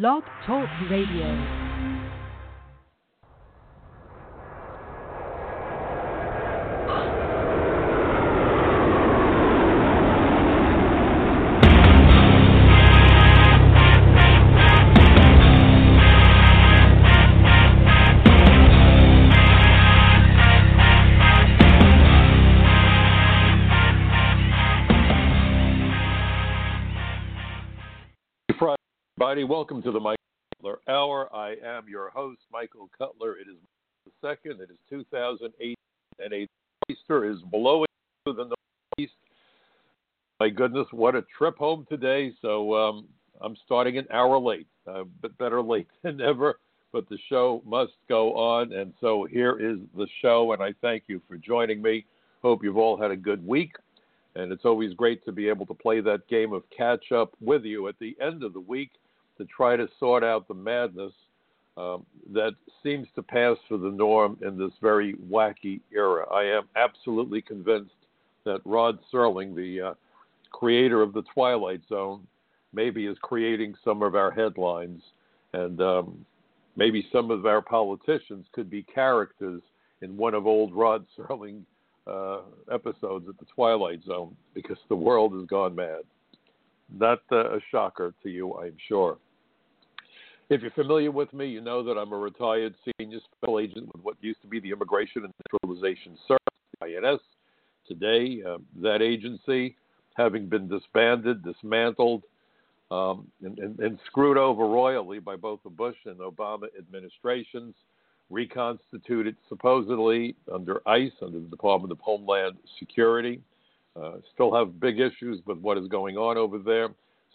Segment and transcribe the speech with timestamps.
[0.00, 1.73] Blog Talk Radio.
[29.24, 29.44] Everybody.
[29.44, 30.18] Welcome to the Michael
[30.54, 31.34] Cutler Hour.
[31.34, 33.38] I am your host, Michael Cutler.
[33.38, 33.56] It is
[34.04, 34.60] the second.
[34.60, 35.78] It is 2008,
[36.18, 36.46] and a
[36.90, 37.86] Easter is blowing
[38.22, 38.52] through the
[38.98, 39.16] northeast.
[40.40, 42.34] My goodness, what a trip home today!
[42.42, 43.06] So um,
[43.40, 46.58] I'm starting an hour late, uh, but better late than never.
[46.92, 50.52] But the show must go on, and so here is the show.
[50.52, 52.04] And I thank you for joining me.
[52.42, 53.72] Hope you've all had a good week.
[54.36, 57.64] And it's always great to be able to play that game of catch up with
[57.64, 58.90] you at the end of the week
[59.38, 61.12] to try to sort out the madness
[61.76, 66.26] um, that seems to pass for the norm in this very wacky era.
[66.32, 67.90] I am absolutely convinced
[68.44, 69.94] that Rod Serling, the uh,
[70.52, 72.26] creator of the Twilight Zone,
[72.72, 75.02] maybe is creating some of our headlines,
[75.52, 76.24] and um,
[76.76, 79.62] maybe some of our politicians could be characters
[80.02, 81.62] in one of old Rod Serling
[82.06, 82.40] uh,
[82.70, 86.02] episodes at the Twilight Zone because the world has gone mad.
[86.92, 89.18] Not uh, a shocker to you, I'm sure.
[90.50, 94.02] If you're familiar with me, you know that I'm a retired senior special agent with
[94.02, 96.40] what used to be the Immigration and Naturalization Service,
[96.82, 97.20] INS.
[97.88, 99.76] Today, uh, that agency,
[100.14, 102.22] having been disbanded, dismantled,
[102.90, 107.74] um, and, and, and, screwed over royally by both the Bush and Obama administrations,
[108.28, 113.40] reconstituted supposedly under ICE, under the Department of Homeland Security.
[113.96, 116.88] Uh, still have big issues with what is going on over there.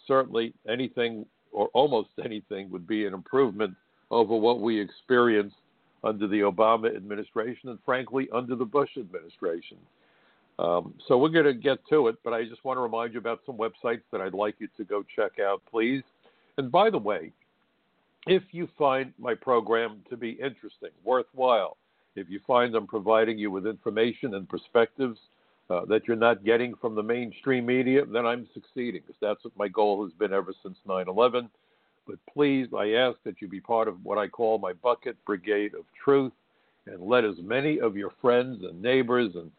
[0.08, 3.76] Certainly, anything or almost anything would be an improvement
[4.12, 5.56] over what we experienced
[6.04, 9.78] under the Obama administration and, frankly, under the Bush administration.
[10.58, 13.20] Um, so we're going to get to it, but I just want to remind you
[13.20, 16.04] about some websites that I'd like you to go check out, please.
[16.58, 17.32] And by the way,
[18.28, 21.78] if you find my program to be interesting, worthwhile,
[22.16, 25.20] if you find I'm providing you with information and perspectives
[25.70, 29.58] uh, that you're not getting from the mainstream media, then I'm succeeding because that's what
[29.58, 31.50] my goal has been ever since 9 11.
[32.08, 35.76] But please, I ask that you be part of what I call my bucket brigade
[35.76, 36.32] of truth
[36.88, 39.52] and let as many of your friends and neighbors and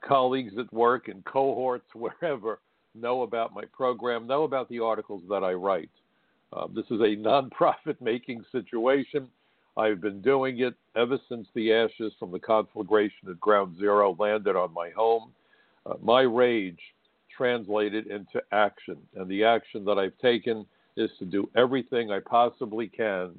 [0.00, 2.60] colleagues at work and cohorts, wherever,
[2.94, 5.90] know about my program, know about the articles that I write.
[6.50, 9.28] Uh, this is a nonprofit making situation.
[9.76, 14.56] I've been doing it ever since the ashes from the conflagration at Ground Zero landed
[14.56, 15.30] on my home
[15.88, 16.80] uh, my rage
[17.36, 18.96] translated into action.
[19.14, 20.66] And the action that I've taken
[20.96, 23.30] is to do everything I possibly can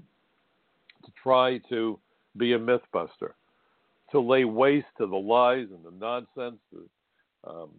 [1.06, 2.00] to try to
[2.38, 3.34] be a mythbuster,
[4.12, 7.70] to lay waste to the lies and the nonsense, the um,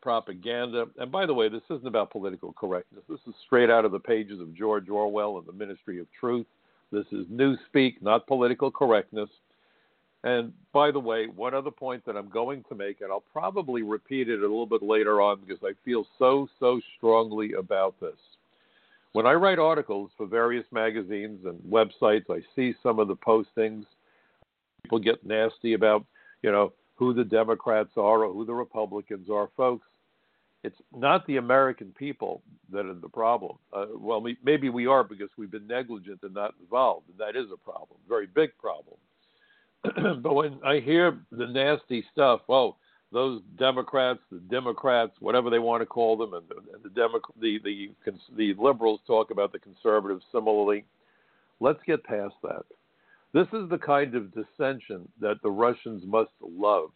[0.00, 0.86] propaganda.
[0.98, 3.04] And by the way, this isn't about political correctness.
[3.08, 6.46] This is straight out of the pages of George Orwell and the Ministry of Truth.
[6.90, 9.28] This is newspeak, not political correctness.
[10.24, 13.82] And by the way, one other point that I'm going to make, and I'll probably
[13.82, 18.18] repeat it a little bit later on because I feel so, so strongly about this.
[19.12, 23.84] When I write articles for various magazines and websites, I see some of the postings.
[24.82, 26.04] People get nasty about,
[26.42, 29.48] you know, who the Democrats are or who the Republicans are.
[29.56, 29.86] Folks,
[30.64, 32.42] it's not the American people
[32.72, 33.56] that are the problem.
[33.72, 37.50] Uh, well, maybe we are because we've been negligent and not involved, and that is
[37.52, 38.96] a problem, very big problem.
[40.22, 42.76] but when I hear the nasty stuff, oh,
[43.12, 46.44] those Democrats, the Democrats, whatever they want to call them, and,
[46.82, 47.90] the, Demo- the the
[48.36, 50.84] the liberals talk about the conservatives similarly.
[51.60, 52.64] Let's get past that.
[53.32, 56.90] This is the kind of dissension that the Russians must love.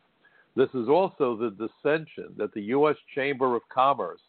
[0.54, 2.96] This is also the dissension that the U.S.
[3.14, 4.20] Chamber of Commerce,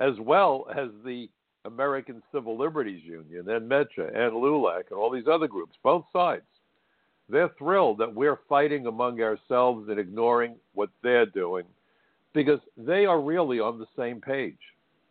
[0.00, 1.28] as well as the
[1.64, 6.42] American Civil Liberties Union and MECHA and LULAC and all these other groups, both sides,
[7.28, 11.64] they're thrilled that we're fighting among ourselves and ignoring what they're doing
[12.34, 14.58] because they are really on the same page.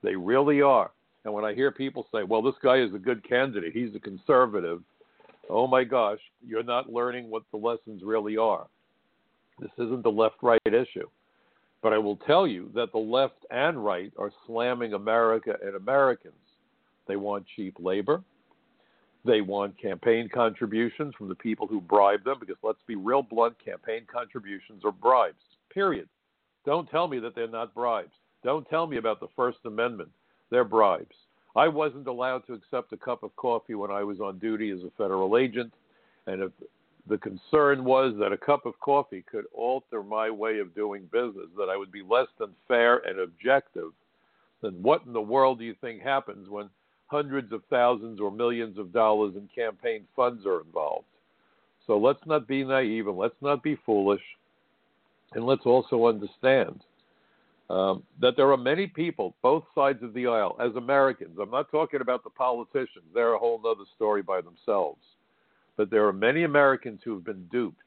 [0.03, 0.91] They really are.
[1.23, 3.99] And when I hear people say, well, this guy is a good candidate, he's a
[3.99, 4.81] conservative,
[5.49, 8.67] oh my gosh, you're not learning what the lessons really are.
[9.59, 11.07] This isn't the left right issue.
[11.83, 16.33] But I will tell you that the left and right are slamming America and Americans.
[17.07, 18.21] They want cheap labor.
[19.23, 23.55] They want campaign contributions from the people who bribe them, because let's be real blunt
[23.63, 26.09] campaign contributions are bribes, period.
[26.65, 28.13] Don't tell me that they're not bribes.
[28.43, 30.09] Don't tell me about the First Amendment.
[30.49, 31.15] They're bribes.
[31.55, 34.79] I wasn't allowed to accept a cup of coffee when I was on duty as
[34.79, 35.73] a federal agent.
[36.25, 36.51] And if
[37.07, 41.47] the concern was that a cup of coffee could alter my way of doing business,
[41.57, 43.91] that I would be less than fair and objective,
[44.61, 46.69] then what in the world do you think happens when
[47.11, 51.05] hundreds of thousands or millions of dollars in campaign funds are involved?
[51.85, 54.21] So let's not be naive and let's not be foolish.
[55.33, 56.81] And let's also understand
[57.69, 61.37] um, that there are many people, both sides of the aisle, as Americans.
[61.41, 65.01] I'm not talking about the politicians, they're a whole other story by themselves.
[65.77, 67.77] But there are many Americans who have been duped,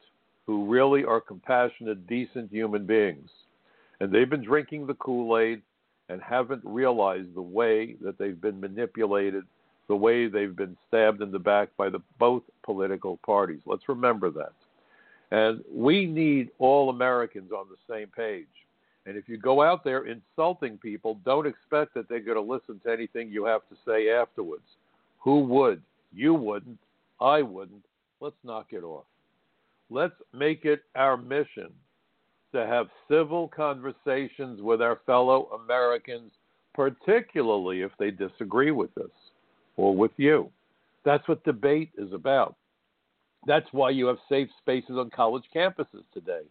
[0.45, 3.29] who really are compassionate, decent human beings.
[3.99, 5.61] And they've been drinking the Kool Aid
[6.09, 9.43] and haven't realized the way that they've been manipulated,
[9.87, 13.61] the way they've been stabbed in the back by the both political parties.
[13.65, 14.53] Let's remember that.
[15.31, 18.45] And we need all Americans on the same page.
[19.07, 22.79] And if you go out there insulting people, don't expect that they're going to listen
[22.83, 24.63] to anything you have to say afterwards.
[25.19, 25.81] Who would?
[26.13, 26.79] You wouldn't.
[27.19, 27.83] I wouldn't.
[28.19, 29.05] Let's knock it off.
[29.89, 31.69] Let's make it our mission
[32.55, 36.31] to have civil conversations with our fellow Americans,
[36.73, 39.11] particularly if they disagree with us
[39.75, 40.49] or with you.
[41.03, 42.55] That's what debate is about.
[43.45, 46.43] That's why you have safe spaces on college campuses today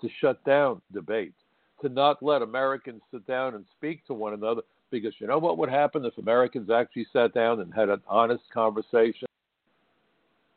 [0.00, 1.34] to shut down debate
[1.82, 5.58] to not let Americans sit down and speak to one another because you know what
[5.58, 9.28] would happen if Americans actually sat down and had an honest conversation?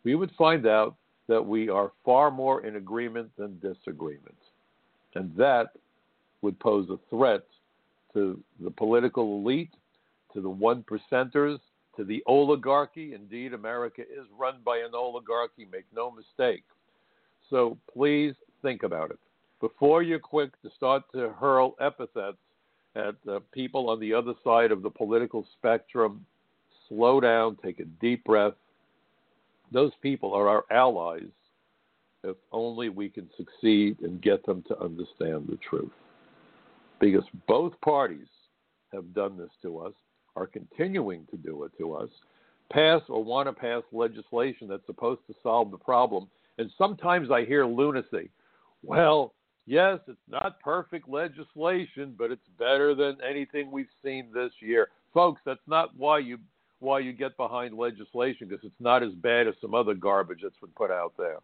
[0.04, 0.96] We would find out
[1.28, 4.36] that we are far more in agreement than disagreement.
[5.16, 5.72] And that
[6.42, 7.44] would pose a threat
[8.14, 9.74] to the political elite,
[10.34, 11.60] to the one percenters,
[11.96, 13.14] to the oligarchy.
[13.14, 16.64] Indeed, America is run by an oligarchy, make no mistake.
[17.50, 19.20] So please think about it
[19.64, 22.36] before you're quick to start to hurl epithets
[22.98, 26.26] at uh, people on the other side of the political spectrum,
[26.90, 28.56] slow down, take a deep breath.
[29.72, 31.30] Those people are our allies
[32.24, 35.92] if only we can succeed and get them to understand the truth.
[37.00, 38.28] Because both parties
[38.94, 39.94] have done this to us,
[40.36, 42.10] are continuing to do it to us,
[42.72, 46.30] pass or want to pass legislation that's supposed to solve the problem.
[46.58, 48.30] And sometimes I hear lunacy.
[48.84, 49.34] Well,
[49.66, 54.90] Yes, it's not perfect legislation, but it's better than anything we've seen this year.
[55.14, 56.38] Folks, that's not why you
[56.80, 60.58] why you get behind legislation because it's not as bad as some other garbage that's
[60.60, 61.38] been put out there.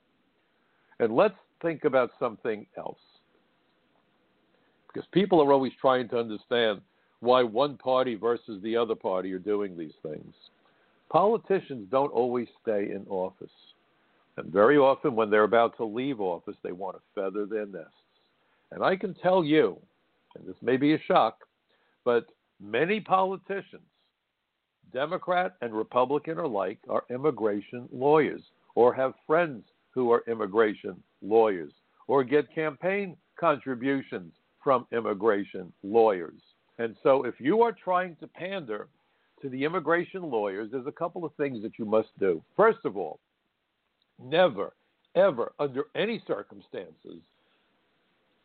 [0.99, 2.97] And let's think about something else.
[4.87, 6.81] Because people are always trying to understand
[7.19, 10.33] why one party versus the other party are doing these things.
[11.09, 13.49] Politicians don't always stay in office.
[14.37, 17.91] And very often, when they're about to leave office, they want to feather their nests.
[18.71, 19.77] And I can tell you,
[20.35, 21.39] and this may be a shock,
[22.05, 22.27] but
[22.61, 23.81] many politicians,
[24.93, 28.41] Democrat and Republican alike, are immigration lawyers
[28.75, 29.63] or have friends
[29.99, 31.73] who are immigration lawyers
[32.07, 34.31] or get campaign contributions
[34.63, 36.39] from immigration lawyers.
[36.77, 38.87] And so if you are trying to pander
[39.41, 42.41] to the immigration lawyers, there's a couple of things that you must do.
[42.55, 43.19] First of all,
[44.23, 44.71] never,
[45.15, 47.19] ever, under any circumstances,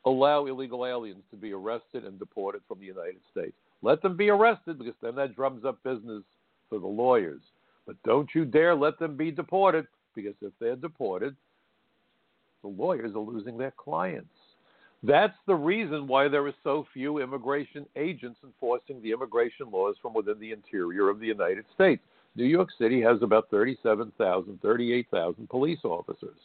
[0.06, 3.54] allow illegal aliens to be arrested and deported from the United States.
[3.80, 6.24] Let them be arrested because then that drums up business
[6.68, 7.42] for the lawyers.
[7.86, 11.36] But don't you dare let them be deported because if they're deported,
[12.62, 14.28] the lawyers are losing their clients.
[15.02, 20.14] That's the reason why there are so few immigration agents enforcing the immigration laws from
[20.14, 22.02] within the interior of the United States.
[22.36, 26.38] New York City has about 37,000, 38,000 police officers.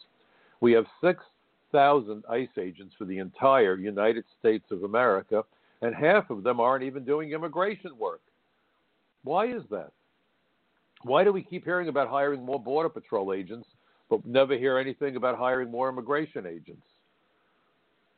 [0.60, 1.24] We have six
[1.72, 5.44] thousand ICE agents for the entire United States of America,
[5.82, 8.22] and half of them aren't even doing immigration work.
[9.24, 9.92] Why is that?
[11.04, 13.68] Why do we keep hearing about hiring more Border Patrol agents,
[14.10, 16.86] but never hear anything about hiring more immigration agents?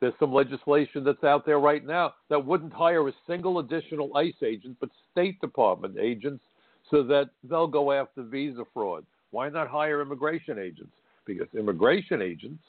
[0.00, 4.34] There's some legislation that's out there right now that wouldn't hire a single additional ICE
[4.44, 6.42] agent, but State Department agents
[6.90, 9.06] so that they'll go after visa fraud.
[9.30, 10.92] Why not hire immigration agents?
[11.24, 12.64] Because immigration agents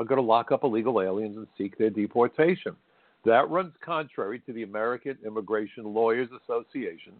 [0.00, 2.74] are going to lock up illegal aliens and seek their deportation.
[3.24, 7.12] That runs contrary to the American Immigration Lawyers Association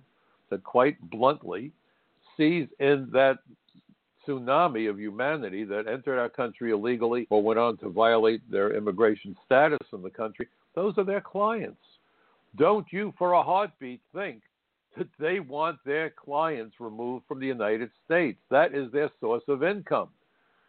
[0.51, 1.71] that quite bluntly
[2.37, 3.39] sees in that
[4.27, 9.37] tsunami of humanity that entered our country illegally or went on to violate their immigration
[9.45, 11.81] status in the country, those are their clients.
[12.57, 14.43] Don't you, for a heartbeat, think
[14.97, 18.39] that they want their clients removed from the United States.
[18.51, 20.11] That is their source of income.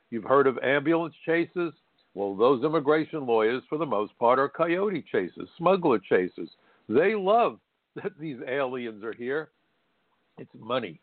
[0.10, 1.74] You've heard of ambulance chases?
[2.14, 6.50] Well, those immigration lawyers, for the most part, are coyote chasers, smuggler chasers.
[6.88, 7.60] They love
[8.02, 9.50] that these aliens are here.
[10.38, 11.00] It's money.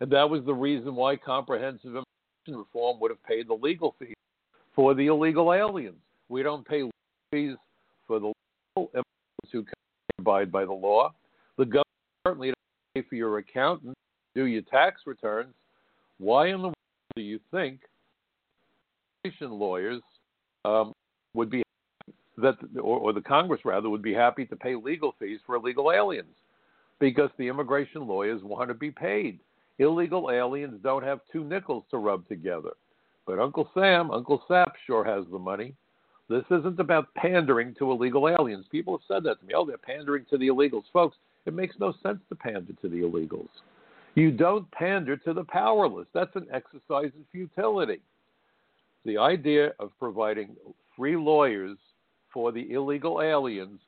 [0.00, 2.04] And that was the reason why comprehensive immigration
[2.48, 4.14] reform would have paid the legal fees
[4.74, 5.98] for the illegal aliens.
[6.28, 6.88] We don't pay
[7.30, 7.56] fees
[8.06, 8.32] for the
[8.76, 9.64] legal immigrants who
[10.18, 11.12] abide by the law.
[11.58, 11.86] The government
[12.26, 13.94] certainly doesn't pay for your accountant,
[14.34, 15.54] do your tax returns.
[16.18, 16.74] Why in the world
[17.16, 17.80] do you think
[19.24, 20.02] immigration lawyers
[20.64, 20.92] um,
[21.34, 21.62] would be
[22.38, 25.92] that, or, or the Congress rather, would be happy to pay legal fees for illegal
[25.92, 26.34] aliens?
[27.00, 29.40] Because the immigration lawyers want to be paid.
[29.80, 32.72] Illegal aliens don't have two nickels to rub together.
[33.26, 35.74] But Uncle Sam, Uncle Sap sure has the money.
[36.28, 38.66] This isn't about pandering to illegal aliens.
[38.70, 39.54] People have said that to me.
[39.56, 40.82] Oh, they're pandering to the illegals.
[40.92, 43.48] Folks, it makes no sense to pander to the illegals.
[44.16, 46.06] You don't pander to the powerless.
[46.12, 48.00] That's an exercise in futility.
[49.06, 50.56] The idea of providing
[50.94, 51.78] free lawyers
[52.34, 53.80] for the illegal aliens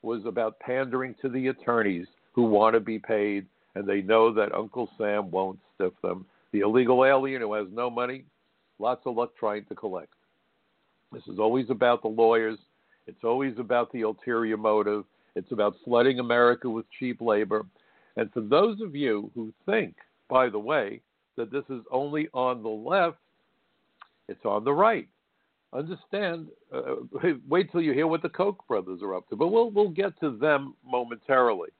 [0.00, 4.54] was about pandering to the attorneys who want to be paid and they know that
[4.54, 6.26] Uncle Sam won't stiff them.
[6.52, 8.24] The illegal alien who has no money,
[8.78, 10.12] lots of luck trying to collect.
[11.12, 12.58] This is always about the lawyers.
[13.06, 15.04] It's always about the ulterior motive.
[15.36, 17.66] It's about flooding America with cheap labor.
[18.16, 19.96] And for those of you who think,
[20.28, 21.00] by the way,
[21.36, 23.18] that this is only on the left,
[24.28, 25.08] it's on the right.
[25.72, 26.46] Understand?
[26.72, 26.96] Uh,
[27.48, 29.36] wait till you hear what the Koch brothers are up to.
[29.36, 31.70] But we'll we'll get to them momentarily.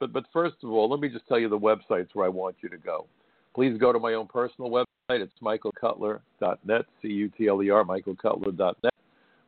[0.00, 2.56] But but first of all, let me just tell you the websites where I want
[2.62, 3.06] you to go.
[3.54, 4.86] Please go to my own personal website.
[5.10, 8.94] It's michaelcutler.net, C-U-T-L-E-R, michaelcutler.net.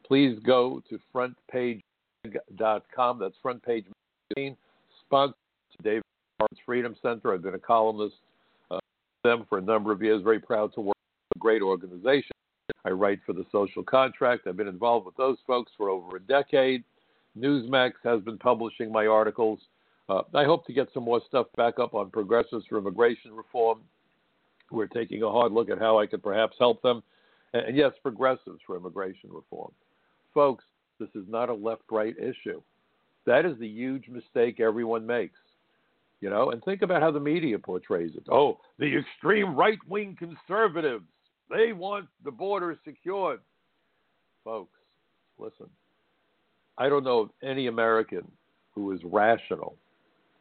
[0.07, 3.19] Please go to frontpage.com.
[3.19, 3.87] That's Front Page
[4.37, 4.57] Magazine,
[5.07, 5.37] sponsored
[5.83, 6.03] David
[6.41, 7.33] Lawrence Freedom Center.
[7.33, 8.17] I've been a columnist
[8.71, 8.79] uh,
[9.25, 10.23] them for a number of years.
[10.23, 12.33] Very proud to work with a great organization.
[12.85, 14.47] I write for the Social Contract.
[14.47, 16.83] I've been involved with those folks for over a decade.
[17.39, 19.61] Newsmax has been publishing my articles.
[20.09, 23.81] Uh, I hope to get some more stuff back up on progressives for immigration reform.
[24.71, 27.03] We're taking a hard look at how I could perhaps help them.
[27.53, 29.73] And, and yes, progressives for immigration reform.
[30.35, 30.65] Folks,
[30.99, 32.61] this is not a left right issue.
[33.27, 35.39] That is the huge mistake everyone makes.
[36.21, 38.29] You know, and think about how the media portrays it.
[38.31, 41.05] Oh, the extreme right wing conservatives,
[41.51, 43.41] they want the border secured.
[44.45, 44.79] Folks,
[45.39, 45.67] listen,
[46.79, 48.31] I don't know of any American
[48.75, 49.77] who is rational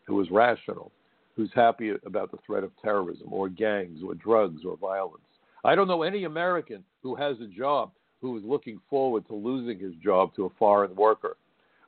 [0.05, 0.91] who is rational,
[1.36, 5.24] who's happy about the threat of terrorism or gangs or drugs or violence.
[5.63, 7.91] I don't know any American who has a job
[8.22, 11.38] who is looking forward to losing his job to a foreign worker,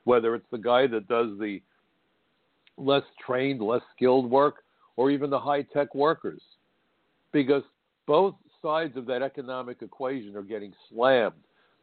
[0.04, 1.60] whether it's the guy that does the
[2.76, 4.64] less trained, less skilled work,
[4.96, 6.42] or even the high tech workers.
[7.32, 7.62] Because
[8.06, 11.34] both sides of that economic equation are getting slammed.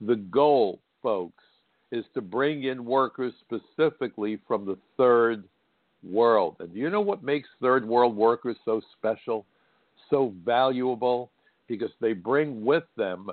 [0.01, 1.43] The goal, folks,
[1.91, 5.43] is to bring in workers specifically from the third
[6.03, 6.55] world.
[6.59, 9.45] And do you know what makes third world workers so special,
[10.09, 11.31] so valuable?
[11.67, 13.29] Because they bring with them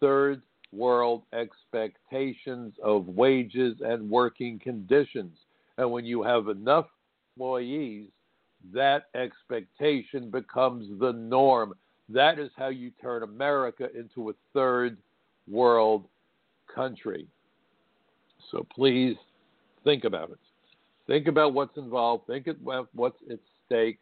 [0.00, 0.42] third
[0.72, 5.36] world expectations of wages and working conditions.
[5.78, 6.86] And when you have enough
[7.36, 8.08] employees,
[8.72, 11.74] that expectation becomes the norm.
[12.08, 14.96] That is how you turn America into a third
[15.48, 16.04] world
[16.72, 17.26] country.
[18.50, 19.16] So please
[19.84, 20.38] think about it.
[21.06, 22.26] Think about what's involved.
[22.26, 23.98] Think about what's at stake.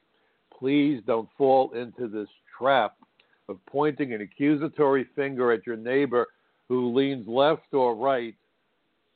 [0.57, 2.97] Please don't fall into this trap
[3.49, 6.29] of pointing an accusatory finger at your neighbor
[6.69, 8.35] who leans left or right.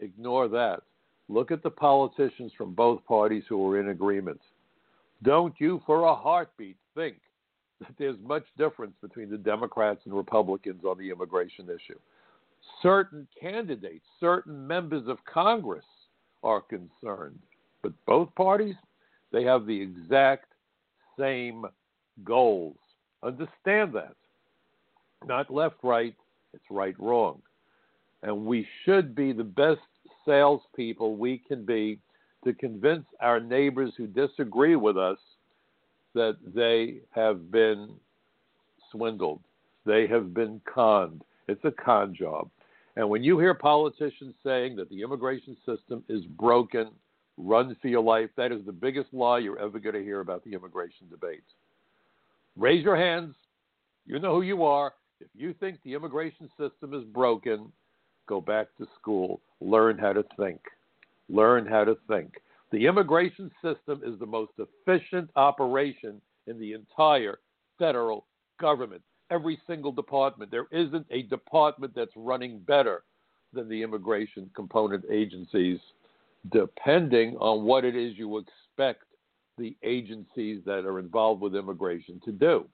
[0.01, 0.83] Ignore that.
[1.29, 4.41] Look at the politicians from both parties who are in agreement.
[5.23, 7.17] Don't you, for a heartbeat, think
[7.81, 11.99] that there's much difference between the Democrats and Republicans on the immigration issue.
[12.83, 15.85] Certain candidates, certain members of Congress
[16.43, 17.39] are concerned.
[17.83, 18.75] But both parties,
[19.33, 20.53] they have the exact
[21.19, 21.67] same
[22.25, 22.77] goals.
[23.23, 24.15] Understand that.
[25.27, 26.15] Not left, right,
[26.53, 27.41] it's right, wrong.
[28.23, 29.81] And we should be the best
[30.25, 31.99] salespeople we can be
[32.45, 35.19] to convince our neighbors who disagree with us
[36.15, 37.91] that they have been
[38.91, 39.41] swindled,
[39.85, 41.23] they have been conned.
[41.49, 42.49] It's a con job.
[42.97, 46.89] And when you hear politicians saying that the immigration system is broken,
[47.37, 48.31] run for your life.
[48.37, 51.45] That is the biggest lie you're ever going to hear about the immigration debate.
[52.57, 53.35] Raise your hands.
[54.07, 54.95] You know who you are.
[55.21, 57.73] If you think the immigration system is broken,
[58.27, 59.41] go back to school.
[59.61, 60.61] Learn how to think.
[61.29, 62.35] Learn how to think.
[62.73, 67.39] The immigration system is the most efficient operation in the entire
[67.79, 68.27] federal
[68.61, 69.03] government.
[69.31, 70.51] Every single department.
[70.51, 73.03] There isn't a department that's running better
[73.53, 75.79] than the immigration component agencies,
[76.53, 79.05] depending on what it is you expect
[79.59, 82.67] the agencies that are involved with immigration to do.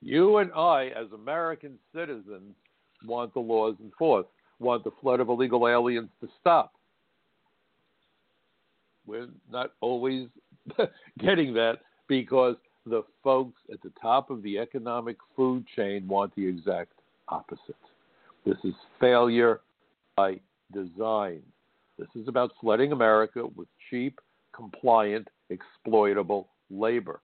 [0.00, 2.54] You and I, as American citizens,
[3.04, 4.28] want the laws enforced,
[4.58, 6.72] want the flood of illegal aliens to stop.
[9.06, 10.28] We're not always
[11.18, 16.46] getting that because the folks at the top of the economic food chain want the
[16.46, 16.92] exact
[17.28, 17.76] opposite.
[18.44, 19.60] This is failure
[20.16, 20.40] by
[20.72, 21.42] design.
[21.98, 24.20] This is about flooding America with cheap,
[24.54, 27.20] compliant, exploitable labor.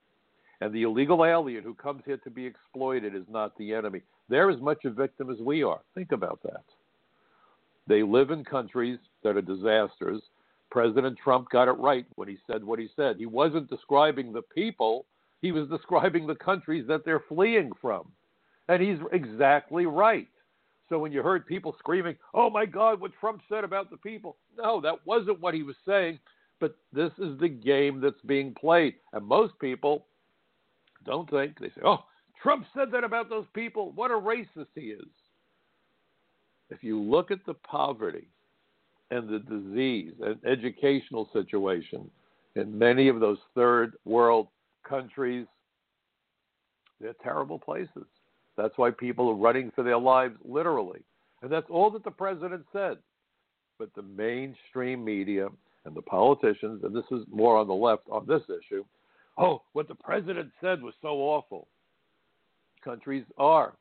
[0.60, 4.02] And the illegal alien who comes here to be exploited is not the enemy.
[4.28, 5.80] They're as much a victim as we are.
[5.94, 6.64] Think about that.
[7.86, 10.20] They live in countries that are disasters.
[10.70, 13.16] President Trump got it right when he said what he said.
[13.18, 15.06] He wasn't describing the people,
[15.40, 18.10] he was describing the countries that they're fleeing from.
[18.68, 20.28] And he's exactly right.
[20.88, 24.36] So when you heard people screaming, oh my God, what Trump said about the people,
[24.56, 26.18] no, that wasn't what he was saying.
[26.60, 28.94] But this is the game that's being played.
[29.12, 30.06] And most people
[31.04, 32.04] don't think, they say, oh,
[32.42, 33.92] Trump said that about those people.
[33.94, 35.06] What a racist he is.
[36.70, 38.28] If you look at the poverty
[39.10, 42.10] and the disease and educational situation
[42.56, 44.48] in many of those third world
[44.86, 45.46] countries,
[47.00, 48.06] they're terrible places.
[48.58, 51.00] That's why people are running for their lives literally.
[51.42, 52.96] And that's all that the president said.
[53.78, 55.48] But the mainstream media
[55.84, 58.84] and the politicians, and this is more on the left on this issue,
[59.38, 61.68] oh, what the president said was so awful.
[62.84, 63.74] Countries are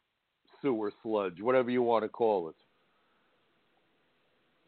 [0.61, 2.55] sewer sludge, whatever you want to call it.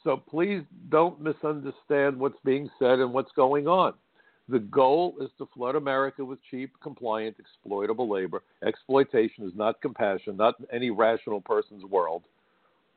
[0.04, 3.94] So please don't misunderstand what's being said and what's going on.
[4.50, 8.42] The goal is to flood America with cheap, compliant, exploitable labor.
[8.66, 12.24] Exploitation is not compassion, not any rational person's world.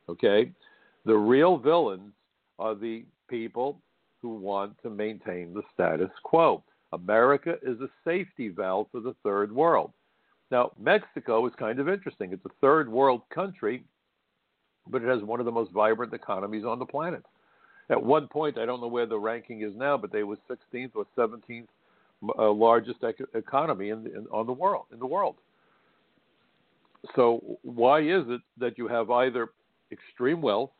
[0.09, 0.51] Okay?
[1.05, 2.12] The real villains
[2.59, 3.79] are the people
[4.23, 6.62] who want to maintain the status quo.
[6.95, 9.93] America is a safety valve for the third world.
[10.51, 12.33] Now, Mexico is kind of interesting.
[12.33, 13.85] It's a third world country,
[14.88, 17.25] but it has one of the most vibrant economies on the planet.
[17.90, 20.92] At one point, I don't know where the ranking is now, but they were 16th
[20.95, 21.66] or 17th
[22.38, 25.37] uh, largest ec- economy in, in, on the world in the world.
[27.16, 29.49] So why is it that you have either
[29.90, 30.71] extreme wealth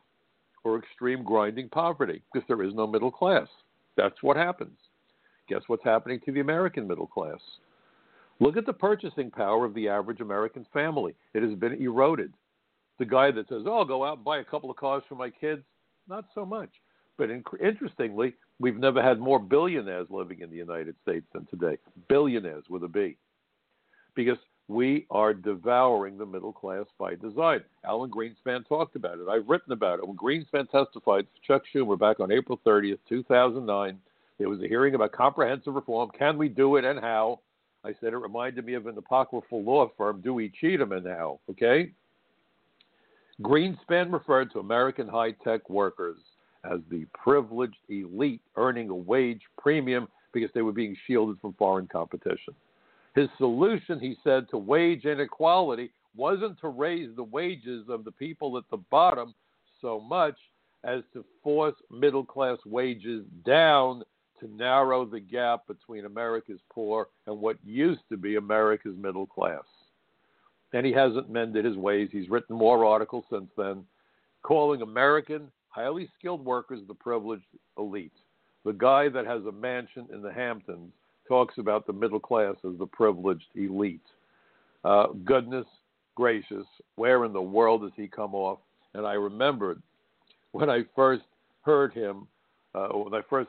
[0.65, 2.23] or extreme grinding poverty?
[2.33, 3.49] Because there is no middle class.
[3.97, 4.79] That's what happens.
[5.49, 7.41] Guess what's happening to the American middle class?
[8.39, 11.15] Look at the purchasing power of the average American family.
[11.35, 12.33] It has been eroded.
[12.99, 15.17] The guy that says, "Oh, I'll go out and buy a couple of cars for
[15.17, 15.65] my kids,"
[16.09, 16.71] not so much.
[17.23, 21.79] But in, interestingly, we've never had more billionaires living in the United States than today.
[22.09, 23.17] Billionaires with a B.
[24.17, 27.61] Because we are devouring the middle class by design.
[27.85, 29.29] Alan Greenspan talked about it.
[29.31, 30.09] I've written about it.
[30.09, 34.01] When Greenspan testified to Chuck Schumer back on April 30th, 2009,
[34.39, 36.11] there was a hearing about comprehensive reform.
[36.19, 37.39] Can we do it and how?
[37.85, 41.39] I said it reminded me of an apocryphal law firm, Dewey Cheatham and how.
[41.49, 41.93] Okay?
[43.41, 46.19] Greenspan referred to American high tech workers
[46.71, 51.87] as the privileged elite earning a wage premium because they were being shielded from foreign
[51.87, 52.55] competition.
[53.15, 58.57] His solution, he said, to wage inequality wasn't to raise the wages of the people
[58.57, 59.35] at the bottom
[59.81, 60.37] so much
[60.85, 64.03] as to force middle class wages down
[64.41, 69.63] to narrow the gap between America's poor and what used to be America's middle class.
[70.73, 72.09] And he hasn't mended his ways.
[72.11, 73.85] He's written more articles since then,
[74.43, 77.47] calling American highly skilled workers, the privileged
[77.79, 78.13] elite.
[78.65, 80.93] The guy that has a mansion in the Hamptons
[81.27, 84.01] talks about the middle class as the privileged elite.
[84.85, 85.67] Uh, goodness
[86.15, 88.59] gracious, where in the world does he come off?
[88.95, 89.83] And I remembered
[90.53, 91.23] when I first
[91.63, 92.27] heard him,
[92.75, 93.49] uh, when I first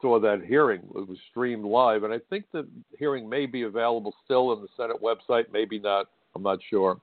[0.00, 2.66] saw that hearing, it was streamed live, and I think the
[2.98, 7.00] hearing may be available still on the Senate website, maybe not, I'm not sure.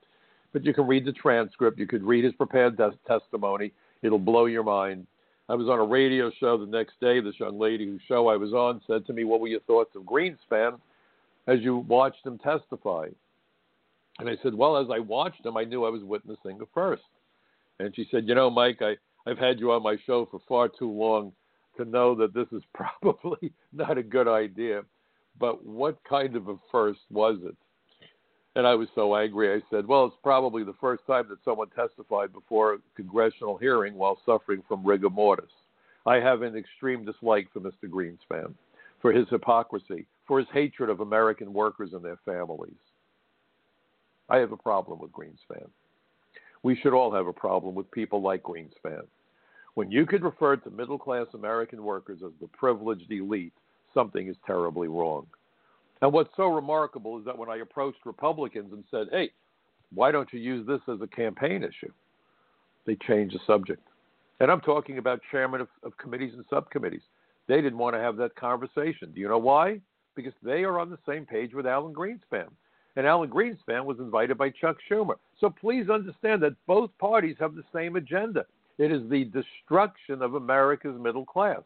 [0.53, 3.71] But you can read the transcript, you could read his prepared des- testimony.
[4.01, 5.07] It'll blow your mind.
[5.49, 7.19] I was on a radio show the next day.
[7.19, 9.95] This young lady whose show I was on said to me, What were your thoughts
[9.95, 10.79] of Greenspan
[11.47, 13.07] as you watched him testify?
[14.19, 17.03] And I said, Well, as I watched him, I knew I was witnessing a first.
[17.79, 18.95] And she said, You know, Mike, I,
[19.29, 21.33] I've had you on my show for far too long
[21.77, 24.83] to know that this is probably not a good idea.
[25.39, 27.57] But what kind of a first was it?
[28.55, 31.69] And I was so angry, I said, Well, it's probably the first time that someone
[31.69, 35.51] testified before a congressional hearing while suffering from rigor mortis.
[36.05, 37.89] I have an extreme dislike for Mr.
[37.89, 38.53] Greenspan,
[39.01, 42.73] for his hypocrisy, for his hatred of American workers and their families.
[44.27, 45.69] I have a problem with Greenspan.
[46.63, 49.05] We should all have a problem with people like Greenspan.
[49.75, 53.53] When you could refer to middle class American workers as the privileged elite,
[53.93, 55.27] something is terribly wrong.
[56.01, 59.31] And what's so remarkable is that when I approached Republicans and said, hey,
[59.93, 61.91] why don't you use this as a campaign issue?
[62.85, 63.87] They changed the subject.
[64.39, 67.03] And I'm talking about chairmen of, of committees and subcommittees.
[67.47, 69.11] They didn't want to have that conversation.
[69.13, 69.79] Do you know why?
[70.15, 72.47] Because they are on the same page with Alan Greenspan.
[72.95, 75.15] And Alan Greenspan was invited by Chuck Schumer.
[75.39, 78.45] So please understand that both parties have the same agenda.
[78.77, 81.61] It is the destruction of America's middle class.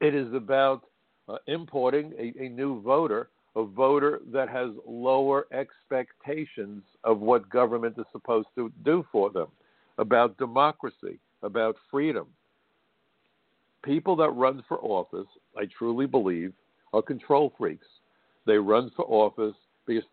[0.00, 0.84] It is about
[1.30, 7.94] uh, importing a, a new voter, a voter that has lower expectations of what government
[7.98, 9.46] is supposed to do for them,
[9.98, 12.26] about democracy, about freedom.
[13.84, 16.52] People that run for office, I truly believe,
[16.92, 17.86] are control freaks.
[18.46, 20.04] They run for office because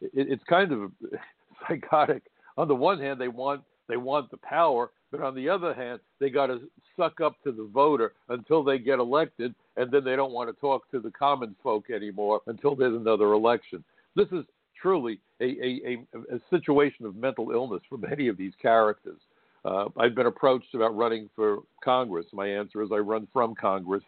[0.00, 0.92] it, it's kind of
[1.68, 2.22] psychotic.
[2.56, 6.00] On the one hand, they want they want the power, but on the other hand,
[6.18, 6.62] they got to
[6.96, 10.60] suck up to the voter until they get elected, and then they don't want to
[10.60, 13.84] talk to the common folk anymore until there's another election.
[14.16, 14.44] This is
[14.80, 19.18] truly a, a, a, a situation of mental illness for many of these characters.
[19.64, 22.26] Uh, I've been approached about running for Congress.
[22.32, 24.02] My answer is I run from Congress.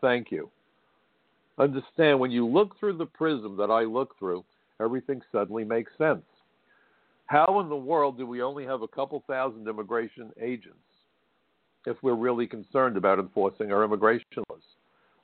[0.00, 0.48] Thank you.
[1.58, 4.44] Understand when you look through the prism that I look through,
[4.80, 6.22] everything suddenly makes sense.
[7.26, 10.78] How in the world do we only have a couple thousand immigration agents
[11.84, 14.60] if we're really concerned about enforcing our immigration laws?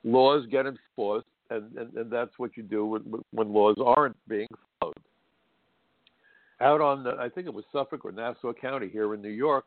[0.03, 4.47] Laws get enforced, and, and, and that's what you do when, when laws aren't being
[4.79, 4.95] followed.
[6.59, 9.65] Out on, the, I think it was Suffolk or Nassau County here in New York,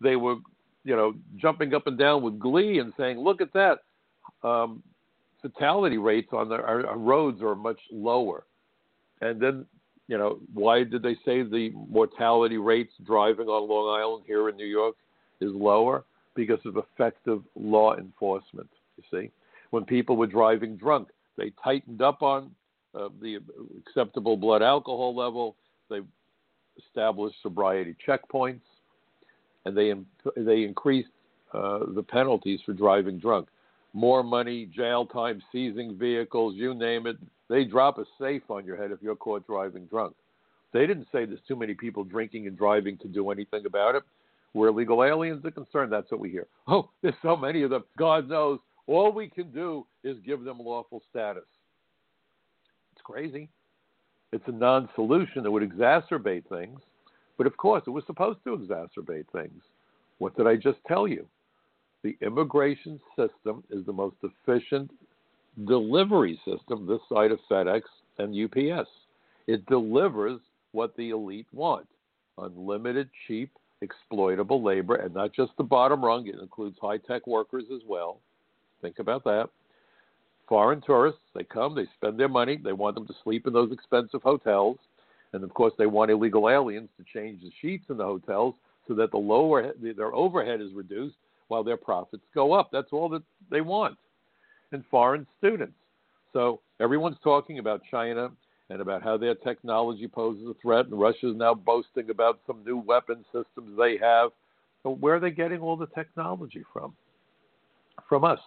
[0.00, 0.36] they were,
[0.84, 3.78] you know, jumping up and down with glee and saying, "Look at that!
[4.42, 4.82] Um,
[5.40, 8.44] fatality rates on the, our, our roads are much lower."
[9.20, 9.66] And then
[10.12, 14.58] you know, why did they say the mortality rates driving on Long Island here in
[14.58, 14.94] New York
[15.40, 16.04] is lower?
[16.34, 18.68] Because of effective law enforcement.
[18.98, 19.30] You see,
[19.70, 22.50] when people were driving drunk, they tightened up on
[22.94, 23.38] uh, the
[23.86, 25.56] acceptable blood alcohol level.
[25.88, 26.00] They
[26.86, 28.60] established sobriety checkpoints,
[29.64, 29.94] and they
[30.36, 31.08] they increased
[31.54, 33.48] uh, the penalties for driving drunk.
[33.94, 37.16] More money, jail time, seizing vehicles, you name it.
[37.48, 40.14] They drop a safe on your head if you're caught driving drunk.
[40.72, 44.02] They didn't say there's too many people drinking and driving to do anything about it.
[44.54, 46.46] Where illegal aliens are concerned, that's what we hear.
[46.66, 47.84] Oh, there's so many of them.
[47.98, 48.58] God knows.
[48.86, 51.44] All we can do is give them lawful status.
[52.92, 53.48] It's crazy.
[54.32, 56.80] It's a non solution that would exacerbate things.
[57.38, 59.62] But of course, it was supposed to exacerbate things.
[60.18, 61.26] What did I just tell you?
[62.02, 64.90] The immigration system is the most efficient
[65.66, 67.82] delivery system this side of FedEx
[68.18, 68.88] and UPS.
[69.46, 70.40] It delivers
[70.72, 71.86] what the elite want
[72.38, 73.50] unlimited, cheap,
[73.82, 78.20] exploitable labor, and not just the bottom rung, it includes high tech workers as well.
[78.80, 79.48] Think about that.
[80.48, 83.70] Foreign tourists, they come, they spend their money, they want them to sleep in those
[83.70, 84.78] expensive hotels.
[85.34, 88.54] And of course, they want illegal aliens to change the sheets in the hotels
[88.88, 91.16] so that the lower their overhead is reduced
[91.52, 92.70] while their profits go up.
[92.72, 93.98] That's all that they want
[94.72, 95.74] and foreign students.
[96.32, 98.30] So everyone's talking about China
[98.70, 102.64] and about how their technology poses a threat, and Russia is now boasting about some
[102.64, 104.30] new weapon systems they have.
[104.82, 106.94] Where are they getting all the technology from?
[108.08, 108.40] From us.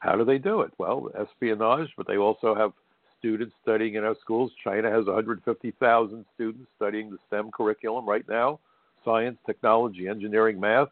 [0.00, 0.72] How do they do it?
[0.76, 2.72] Well, espionage, but they also have
[3.18, 4.52] students studying in our schools.
[4.62, 8.60] China has 150,000 students studying the STEM curriculum right now
[9.06, 10.88] science, technology, engineering, math.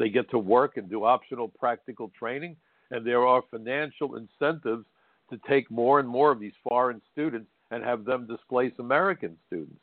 [0.00, 2.56] They get to work and do optional practical training
[2.90, 4.84] and there are financial incentives
[5.30, 9.80] to take more and more of these foreign students and have them displace American students.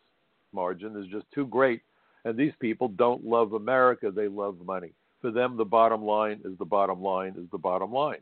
[0.53, 1.81] Margin is just too great,
[2.25, 4.91] and these people don't love America, they love money.
[5.21, 8.21] For them, the bottom line is the bottom line is the bottom line.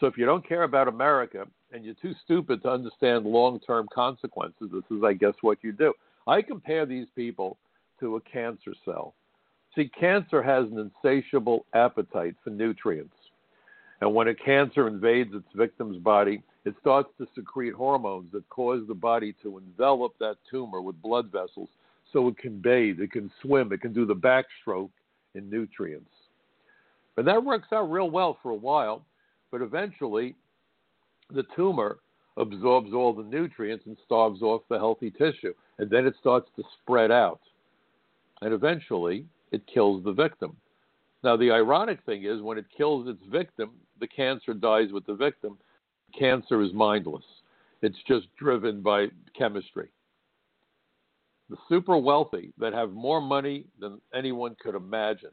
[0.00, 3.86] So if you don't care about America and you're too stupid to understand long term
[3.94, 5.92] consequences, this is, I guess, what you do.
[6.26, 7.58] I compare these people
[8.00, 9.14] to a cancer cell.
[9.76, 13.14] See, cancer has an insatiable appetite for nutrients.
[14.00, 18.82] And when a cancer invades its victim's body, it starts to secrete hormones that cause
[18.88, 21.68] the body to envelop that tumor with blood vessels
[22.12, 24.90] so it can bathe, it can swim, it can do the backstroke
[25.34, 26.10] in nutrients.
[27.16, 29.04] And that works out real well for a while,
[29.50, 30.34] but eventually
[31.34, 31.98] the tumor
[32.36, 35.54] absorbs all the nutrients and starves off the healthy tissue.
[35.78, 37.40] And then it starts to spread out.
[38.42, 40.56] And eventually it kills the victim.
[41.24, 45.14] Now, the ironic thing is when it kills its victim, the cancer dies with the
[45.14, 45.58] victim.
[46.16, 47.24] Cancer is mindless,
[47.82, 49.88] it's just driven by chemistry.
[51.50, 55.30] The super wealthy that have more money than anyone could imagine,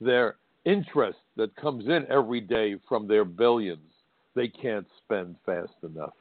[0.00, 3.92] their interest that comes in every day from their billions,
[4.34, 6.12] they can't spend fast enough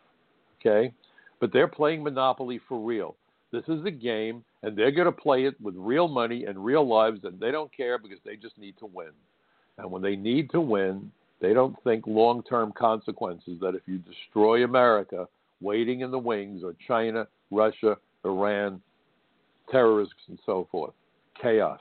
[0.65, 0.93] okay?
[1.39, 3.15] But they're playing Monopoly for real.
[3.51, 6.88] This is a game, and they're going to play it with real money and real
[6.88, 9.12] lives, and they don't care because they just need to win.
[9.78, 13.99] And when they need to win, they don't think long term consequences that if you
[13.99, 15.28] destroy America,
[15.62, 18.82] waiting in the wings are China, Russia, Iran,
[19.69, 20.93] terrorists, and so forth.
[21.39, 21.80] Chaos.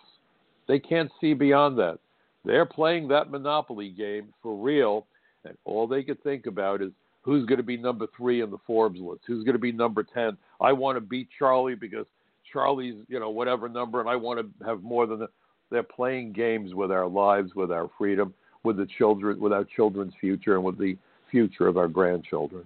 [0.68, 1.99] They can't see beyond that.
[2.44, 5.07] They're playing that Monopoly game for real,
[5.47, 6.90] and all they could think about is
[7.23, 10.03] who's going to be number three in the Forbes list, who's going to be number
[10.03, 10.37] 10.
[10.61, 12.05] I want to beat Charlie because
[12.54, 15.28] Charlie's, you know, whatever number, and I want to have more than the,
[15.70, 20.14] they're playing games with our lives, with our freedom, with the children, with our children's
[20.20, 20.96] future, and with the
[21.30, 22.64] future of our grandchildren.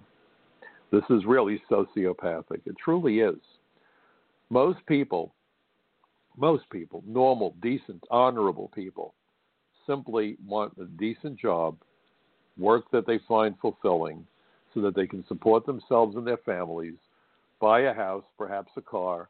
[0.91, 2.61] This is really sociopathic.
[2.65, 3.39] It truly is.
[4.51, 5.33] Most people,
[6.37, 9.15] most people, normal, decent, honorable people,
[9.87, 11.75] simply want a decent job,
[12.59, 14.25] work that they find fulfilling,
[14.73, 16.95] so that they can support themselves and their families,
[17.59, 19.29] buy a house, perhaps a car,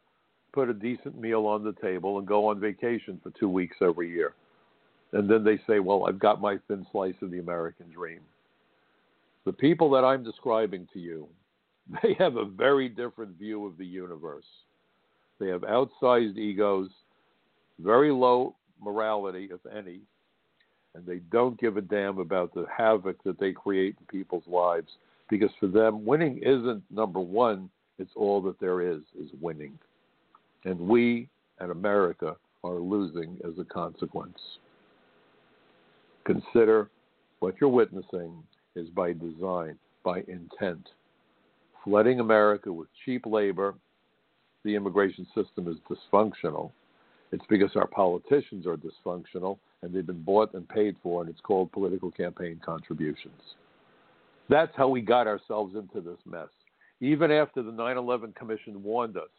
[0.51, 4.09] put a decent meal on the table, and go on vacation for two weeks every
[4.09, 4.33] year.
[5.11, 8.21] And then they say, Well, I've got my thin slice of the American dream.
[9.45, 11.27] The people that I'm describing to you,
[12.03, 14.45] they have a very different view of the universe.
[15.39, 16.89] They have outsized egos,
[17.79, 20.01] very low morality, if any,
[20.95, 24.89] and they don't give a damn about the havoc that they create in people's lives
[25.29, 29.77] because for them, winning isn't number one, it's all that there is, is winning.
[30.65, 34.37] And we and America are losing as a consequence.
[36.25, 36.89] Consider
[37.39, 38.43] what you're witnessing
[38.75, 40.89] is by design, by intent.
[41.83, 43.75] Flooding America with cheap labor,
[44.63, 46.71] the immigration system is dysfunctional.
[47.31, 51.39] It's because our politicians are dysfunctional and they've been bought and paid for, and it's
[51.41, 53.41] called political campaign contributions.
[54.49, 56.49] That's how we got ourselves into this mess.
[57.01, 59.29] Even after the 9 11 Commission warned us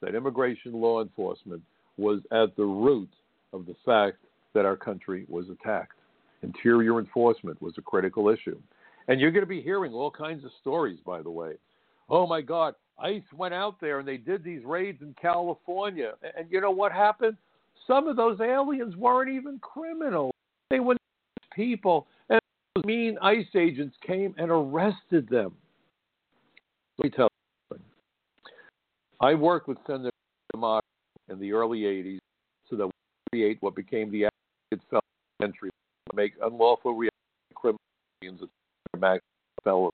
[0.00, 1.62] that immigration law enforcement
[1.96, 3.10] was at the root
[3.52, 4.18] of the fact
[4.54, 5.98] that our country was attacked.
[6.42, 8.58] Interior enforcement was a critical issue.
[9.08, 11.54] And you're going to be hearing all kinds of stories, by the way.
[12.08, 16.12] Oh my God, ICE went out there and they did these raids in California.
[16.36, 17.36] And you know what happened?
[17.86, 20.32] Some of those aliens weren't even criminals.
[20.70, 20.96] They were
[21.54, 22.40] people And
[22.84, 25.54] mean ICE agents came and arrested them.
[26.98, 27.28] Let me tell.
[29.20, 30.10] I worked with Senator
[30.52, 30.86] D'Amato
[31.28, 32.18] in the early 80s
[32.68, 32.92] so that we
[33.30, 34.26] create what became the
[34.72, 35.02] Advocate
[35.42, 35.70] Entry
[36.10, 37.10] to make unlawful reentry
[37.54, 38.48] criminals
[38.98, 39.22] max
[39.64, 39.92] fellows.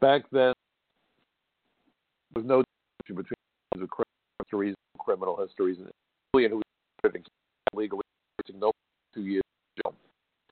[0.00, 0.52] Back then,
[2.34, 2.62] there was no
[3.00, 5.90] distinction between criminal criminal histories, and
[6.32, 6.62] who was
[7.74, 8.02] legally
[8.54, 8.70] no
[9.14, 9.42] two years
[9.82, 9.94] jail.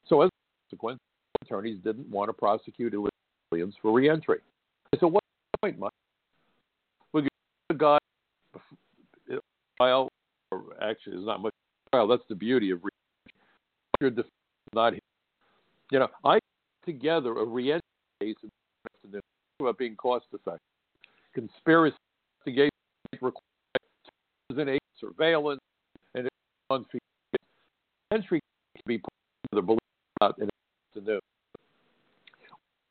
[0.06, 0.30] So as a
[0.70, 0.98] consequence,
[1.42, 3.10] attorneys didn't want to prosecute illegal
[3.52, 4.40] aliens for reentry.
[4.90, 5.92] "What's the point, Mike?
[7.12, 7.30] We get
[7.70, 7.98] a guy
[9.76, 10.08] trial,
[10.50, 11.54] or actually, there's not much
[11.92, 12.08] trial.
[12.08, 12.80] That's the beauty of
[14.02, 14.24] reentry.
[14.72, 14.94] Not,
[15.90, 17.80] you know, I put together a reentry
[18.20, 18.36] case
[19.60, 20.60] about being cost effective.
[21.34, 21.96] Conspiracy
[22.46, 22.70] investigation
[23.20, 25.60] requires surveillance
[26.14, 26.28] and
[26.70, 26.86] on
[28.12, 28.40] entry
[28.76, 29.12] to be put
[29.50, 30.48] together, believe it or not, in
[30.96, 31.20] afternoon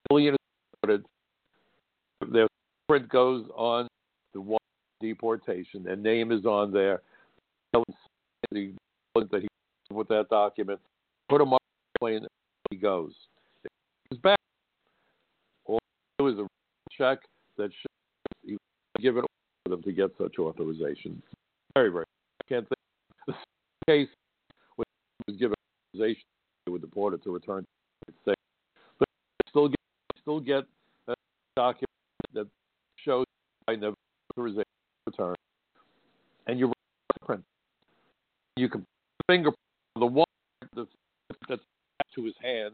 [0.10, 0.36] million
[0.82, 1.06] deported.
[2.32, 2.48] Their
[2.88, 3.88] print goes on
[4.34, 4.60] the one
[5.02, 5.84] deportation.
[5.84, 7.02] Their name is on there.
[7.74, 7.84] The
[9.16, 9.48] that he
[9.92, 10.80] with that document,
[11.30, 11.60] put him on
[11.94, 12.28] the plane,
[12.70, 13.14] he goes.
[14.10, 14.40] He's back.
[15.66, 15.80] All
[16.18, 16.48] do is a
[16.92, 17.20] check
[17.58, 17.90] that shows
[18.46, 18.58] he
[19.00, 19.24] given
[19.64, 21.22] for them to get such authorization.
[21.76, 22.06] Very, very.
[22.42, 22.80] I can't think.
[23.28, 23.34] The
[23.88, 24.10] case
[24.76, 24.86] when
[25.20, 25.56] he was given
[25.96, 26.24] authorization,
[26.66, 27.66] they were deported to return to
[28.08, 28.42] the States.
[28.98, 29.08] But
[29.50, 29.80] still get
[30.22, 30.64] still get
[31.08, 31.16] a
[31.56, 31.90] document
[32.34, 32.48] that
[32.98, 33.26] shows
[33.68, 33.96] I never
[34.32, 34.66] authorization
[35.06, 35.36] return,
[36.48, 36.74] and you
[37.30, 37.44] print.
[38.56, 38.86] You can
[39.28, 39.56] fingerprint
[39.96, 40.26] the one
[40.76, 40.90] that's,
[41.48, 41.62] that's
[42.16, 42.74] to his hand.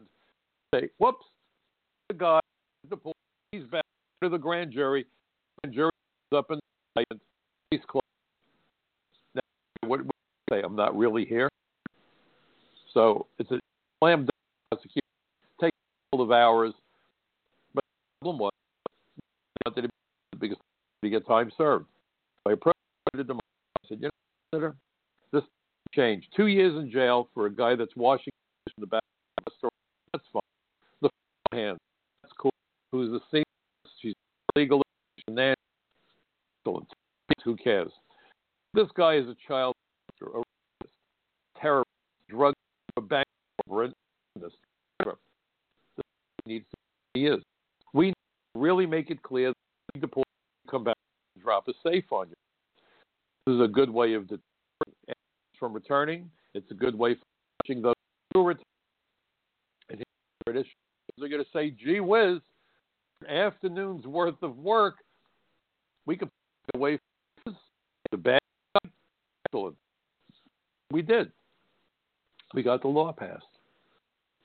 [0.74, 1.26] Say, whoops,
[2.08, 2.40] the guy,
[2.88, 3.14] the police,
[3.52, 3.84] he's back
[4.22, 5.04] to the grand jury.
[5.62, 5.90] Grand jury
[6.36, 6.60] up in
[6.94, 7.04] the
[7.72, 8.04] case closed.
[9.34, 9.40] Now,
[9.88, 10.14] what, what
[10.50, 10.62] say?
[10.62, 11.48] I'm not really here.
[12.94, 13.58] So it's a
[13.98, 14.30] slam dunk
[14.70, 15.02] prosecution.
[15.60, 16.74] Take a couple of hours.
[17.74, 18.52] But the problem was,
[19.64, 19.88] wanted to
[20.38, 20.58] be because
[21.02, 21.86] to get time served.
[22.46, 22.78] I approached
[23.14, 23.40] him.
[23.40, 24.10] I said, you know,
[24.54, 24.76] Senator,
[25.32, 25.42] this
[25.92, 26.28] changed.
[26.36, 28.32] Two years in jail for a guy that's washing
[28.66, 29.02] in the back
[29.38, 29.70] of the store.
[30.12, 30.42] That's fine.
[31.02, 31.10] The
[31.52, 31.78] hand,
[32.22, 32.52] that's cool.
[32.92, 33.20] Who's the
[34.56, 34.82] same?
[35.18, 36.86] She's legal.
[37.44, 37.92] Who cares?
[38.74, 39.74] This guy is a child
[40.20, 40.90] a racist,
[41.60, 41.90] terrorist,
[42.28, 42.54] drug,
[42.96, 43.26] a bank
[43.68, 43.92] robber,
[44.40, 44.52] this.
[46.46, 46.76] Needs to
[47.14, 47.42] he is.
[47.92, 48.12] We
[48.54, 49.48] really make it clear
[49.94, 50.24] that the police
[50.70, 50.96] come back
[51.34, 52.34] and drop a safe on you.
[53.46, 54.42] This is a good way of deterring
[55.58, 56.30] from returning.
[56.54, 57.22] It's a good way for
[57.62, 57.94] watching those
[58.32, 58.62] who return.
[59.90, 60.02] And
[60.44, 60.68] British
[61.20, 62.38] are going to say, "Gee whiz,
[63.28, 64.96] afternoon's worth of work,
[66.06, 66.30] we could
[66.72, 66.98] put away
[68.10, 68.38] the bad
[69.46, 69.76] excellent.
[70.90, 71.32] We did.
[72.54, 73.44] We got the law passed.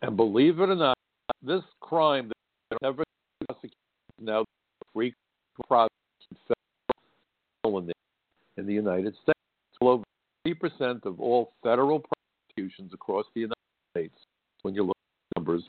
[0.02, 0.98] And believe it or not,
[1.44, 2.32] this crime
[2.70, 3.04] that never
[3.46, 3.78] prosecuted
[4.20, 4.46] now
[4.94, 5.14] free
[5.68, 5.92] prosecution
[7.64, 7.94] in the,
[8.58, 9.38] in the United States.
[9.80, 10.04] Over
[10.48, 12.02] 30% of all federal
[12.56, 13.56] prosecutions across the United
[13.92, 14.16] States,
[14.64, 14.98] when you look
[15.36, 15.64] at numbers,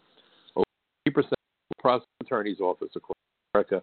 [0.56, 0.64] over
[1.08, 1.32] 30%
[1.78, 3.16] prosecuting attorney's office across
[3.54, 3.82] America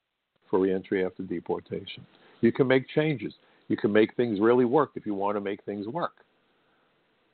[0.50, 2.06] for reentry after deportation.
[2.42, 3.34] You can make changes.
[3.68, 6.14] You can make things really work if you want to make things work.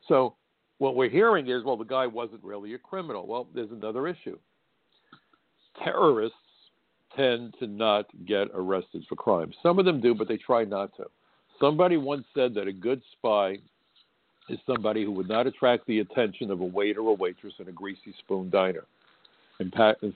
[0.07, 0.35] So,
[0.77, 3.25] what we're hearing is, well, the guy wasn't really a criminal.
[3.25, 4.37] Well, there's another issue.
[5.81, 6.37] Terrorists
[7.15, 9.55] tend to not get arrested for crimes.
[9.63, 11.05] Some of them do, but they try not to.
[11.61, 13.57] Somebody once said that a good spy
[14.49, 17.71] is somebody who would not attract the attention of a waiter or waitress in a
[17.71, 18.83] greasy spoon diner.
[19.59, 20.13] In, in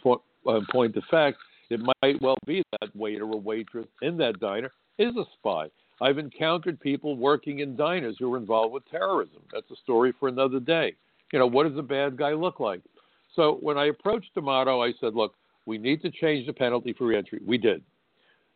[0.71, 1.37] point of fact,
[1.69, 5.69] it might well be that waiter or waitress in that diner is a spy.
[6.01, 9.41] I've encountered people working in diners who are involved with terrorism.
[9.53, 10.95] That's a story for another day.
[11.33, 12.81] You know, what does a bad guy look like?
[13.35, 17.05] So when I approached D'Amato, I said, look, we need to change the penalty for
[17.05, 17.41] reentry.
[17.45, 17.83] We did.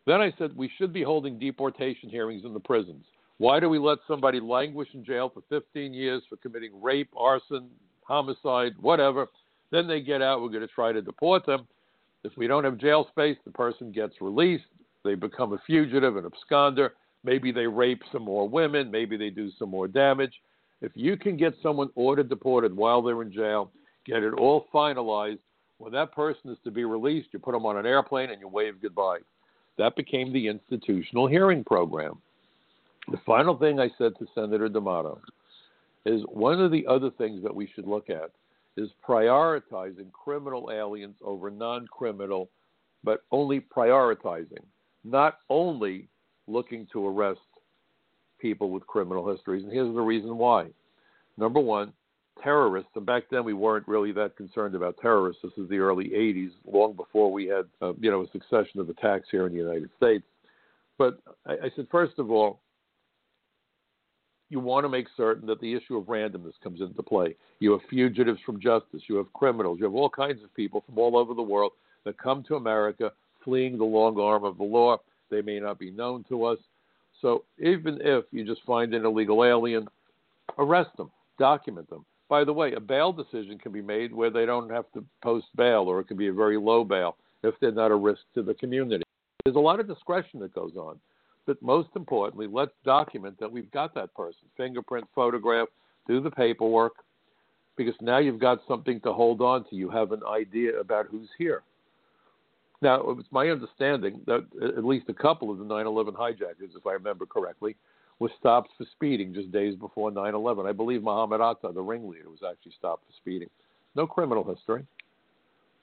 [0.06, 3.04] Then I said, we should be holding deportation hearings in the prisons.
[3.38, 7.68] Why do we let somebody languish in jail for 15 years for committing rape, arson,
[8.02, 9.28] homicide, whatever?
[9.70, 10.40] Then they get out.
[10.40, 11.66] We're going to try to deport them.
[12.22, 14.64] If we don't have jail space, the person gets released.
[15.04, 16.90] They become a fugitive, an absconder.
[17.22, 18.90] Maybe they rape some more women.
[18.90, 20.32] Maybe they do some more damage.
[20.80, 23.70] If you can get someone ordered deported while they're in jail,
[24.06, 25.38] get it all finalized.
[25.78, 28.48] When that person is to be released, you put them on an airplane and you
[28.48, 29.18] wave goodbye.
[29.76, 32.20] That became the institutional hearing program.
[33.10, 35.20] The final thing I said to Senator D'Amato
[36.06, 38.30] is one of the other things that we should look at
[38.76, 42.50] is prioritizing criminal aliens over non criminal,
[43.02, 44.64] but only prioritizing,
[45.04, 46.08] not only
[46.46, 47.40] looking to arrest
[48.38, 49.64] people with criminal histories.
[49.64, 50.66] And here's the reason why.
[51.36, 51.92] Number one,
[52.42, 55.42] terrorists, and back then we weren't really that concerned about terrorists.
[55.42, 58.88] This is the early 80s, long before we had, uh, you know, a succession of
[58.88, 60.24] attacks here in the United States.
[60.98, 62.60] But I, I said, first of all,
[64.54, 67.34] you want to make certain that the issue of randomness comes into play.
[67.58, 70.96] You have fugitives from justice, you have criminals, you have all kinds of people from
[70.96, 71.72] all over the world
[72.04, 73.10] that come to America
[73.42, 74.98] fleeing the long arm of the law.
[75.28, 76.58] They may not be known to us.
[77.20, 79.88] So even if you just find an illegal alien,
[80.56, 82.04] arrest them, document them.
[82.28, 85.46] By the way, a bail decision can be made where they don't have to post
[85.56, 88.42] bail, or it can be a very low bail if they're not a risk to
[88.42, 89.02] the community.
[89.44, 91.00] There's a lot of discretion that goes on.
[91.46, 95.68] But most importantly, let's document that we've got that person fingerprint, photograph,
[96.06, 96.94] do the paperwork,
[97.76, 99.76] because now you've got something to hold on to.
[99.76, 101.62] You have an idea about who's here.
[102.82, 106.86] Now, it's my understanding that at least a couple of the 9 11 hijackers, if
[106.86, 107.76] I remember correctly,
[108.18, 110.66] were stopped for speeding just days before 9 11.
[110.66, 113.48] I believe Mohammed Atta, the ringleader, was actually stopped for speeding.
[113.94, 114.86] No criminal history.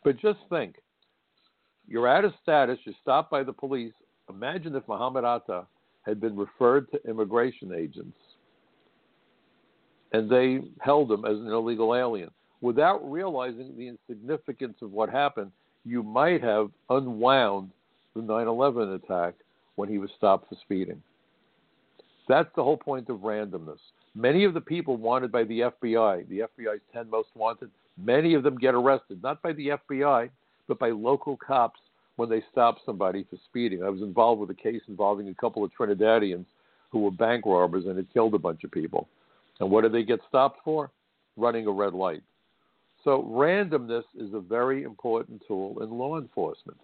[0.03, 0.75] But just think
[1.87, 3.93] you're out of status, you're stopped by the police.
[4.29, 5.65] Imagine if Mohammed Atta
[6.03, 8.17] had been referred to immigration agents
[10.13, 12.29] and they held him as an illegal alien.
[12.61, 15.51] Without realizing the insignificance of what happened,
[15.85, 17.71] you might have unwound
[18.15, 19.35] the 9 11 attack
[19.75, 21.01] when he was stopped for speeding.
[22.27, 23.79] That's the whole point of randomness.
[24.13, 28.43] Many of the people wanted by the FBI, the FBI's 10 most wanted, many of
[28.43, 30.29] them get arrested, not by the FBI,
[30.67, 31.79] but by local cops
[32.15, 33.83] when they stop somebody for speeding.
[33.83, 36.45] I was involved with a case involving a couple of Trinidadians
[36.91, 39.07] who were bank robbers and had killed a bunch of people.
[39.59, 40.91] And what did they get stopped for?
[41.37, 42.23] Running a red light.
[43.03, 46.77] So randomness is a very important tool in law enforcement.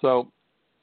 [0.00, 0.30] So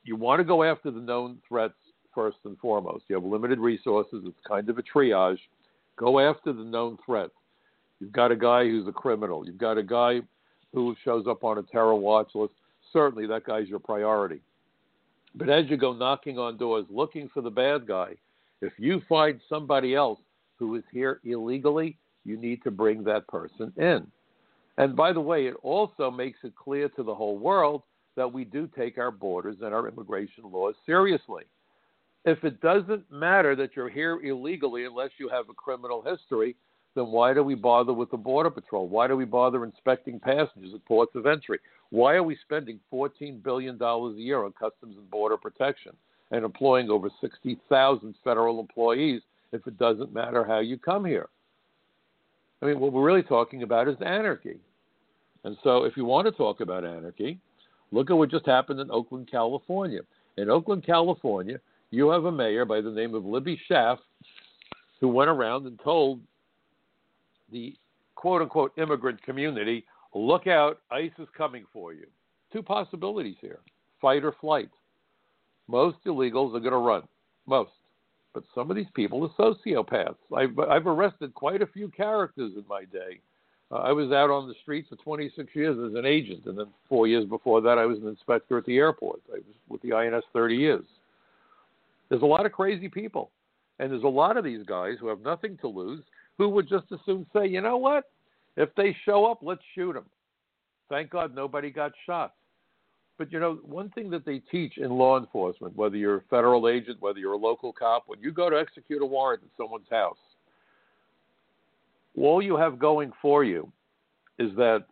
[0.03, 1.73] you want to go after the known threats
[2.13, 3.05] first and foremost.
[3.07, 4.23] You have limited resources.
[4.25, 5.39] It's kind of a triage.
[5.97, 7.34] Go after the known threats.
[7.99, 9.45] You've got a guy who's a criminal.
[9.45, 10.21] You've got a guy
[10.73, 12.53] who shows up on a terror watch list,
[12.94, 14.39] certainly that guy's your priority.
[15.36, 18.14] But as you go knocking on doors looking for the bad guy,
[18.62, 20.20] if you find somebody else
[20.58, 24.08] who is here illegally, you need to bring that person in.
[24.78, 27.84] And by the way, it also makes it clear to the whole world
[28.16, 31.44] that we do take our borders and our immigration laws seriously.
[32.26, 36.56] If it doesn't matter that you're here illegally unless you have a criminal history,
[36.96, 38.88] then why do we bother with the Border Patrol?
[38.88, 41.60] Why do we bother inspecting passengers at ports of entry?
[41.94, 45.91] Why are we spending $14 billion a year on Customs and Border Protection
[46.32, 49.22] and employing over 60,000 federal employees
[49.52, 51.30] if it doesn't matter how you come here?
[52.64, 54.58] I mean, what we're really talking about is anarchy.
[55.44, 57.38] And so, if you want to talk about anarchy,
[57.91, 60.00] look at what just happened in Oakland, California.
[60.38, 61.60] In Oakland, California,
[61.91, 64.00] you have a mayor by the name of Libby Schaaf
[65.00, 66.22] who went around and told
[67.52, 67.76] the
[68.16, 69.86] quote unquote immigrant community,
[70.20, 72.05] look out, ICE is coming for you.
[72.51, 73.59] Two possibilities here
[74.01, 74.70] fight or flight.
[75.68, 77.03] Most illegals are going to run.
[77.47, 77.72] Most.
[78.34, 80.16] But some of these people are sociopaths.
[80.36, 83.22] I've, I've arrested quite a few characters in my day.
[83.72, 86.68] Uh, I was out on the streets for 26 years as an agent, and then
[86.89, 89.22] four years before that, I was an inspector at the airport.
[89.32, 90.86] I was with the INS 30 years.
[92.09, 93.32] There's a lot of crazy people,
[93.80, 96.03] and there's a lot of these guys who have nothing to lose
[96.38, 98.05] who would just as soon say, you know what?
[98.56, 100.06] If they show up, let's shoot them.
[100.89, 102.34] Thank God nobody got shot.
[103.18, 106.68] But you know, one thing that they teach in law enforcement, whether you're a federal
[106.68, 109.88] agent, whether you're a local cop, when you go to execute a warrant in someone's
[109.89, 110.18] house,
[112.18, 113.72] all you have going for you
[114.39, 114.86] is that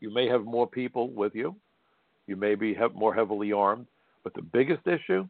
[0.00, 1.56] you may have more people with you,
[2.26, 3.86] you may be more heavily armed,
[4.22, 5.26] but the biggest issue,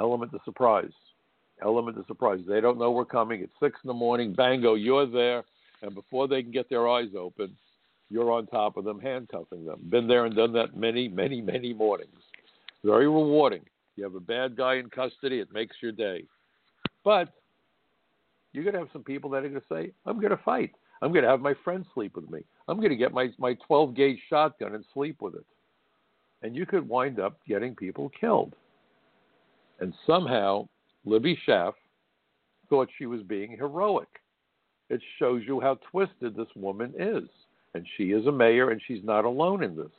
[0.00, 0.92] element of surprise.
[1.62, 2.40] Element of surprise.
[2.46, 3.40] They don't know we're coming.
[3.42, 4.32] It's six in the morning.
[4.32, 5.44] Bango, you're there,
[5.82, 7.56] and before they can get their eyes open,
[8.10, 9.80] you're on top of them, handcuffing them.
[9.90, 12.22] Been there and done that many, many, many mornings.
[12.84, 13.62] Very rewarding.
[13.96, 16.24] You have a bad guy in custody, it makes your day.
[17.04, 17.28] But
[18.52, 20.72] you're going to have some people that are going to say, I'm going to fight.
[21.02, 22.40] I'm going to have my friend sleep with me.
[22.66, 25.44] I'm going to get my, my 12 gauge shotgun and sleep with it.
[26.42, 28.54] And you could wind up getting people killed.
[29.80, 30.68] And somehow,
[31.04, 31.72] Libby Schaaf
[32.68, 34.08] thought she was being heroic.
[34.90, 37.28] It shows you how twisted this woman is
[37.74, 39.92] and she is a mayor, and she's not alone in this.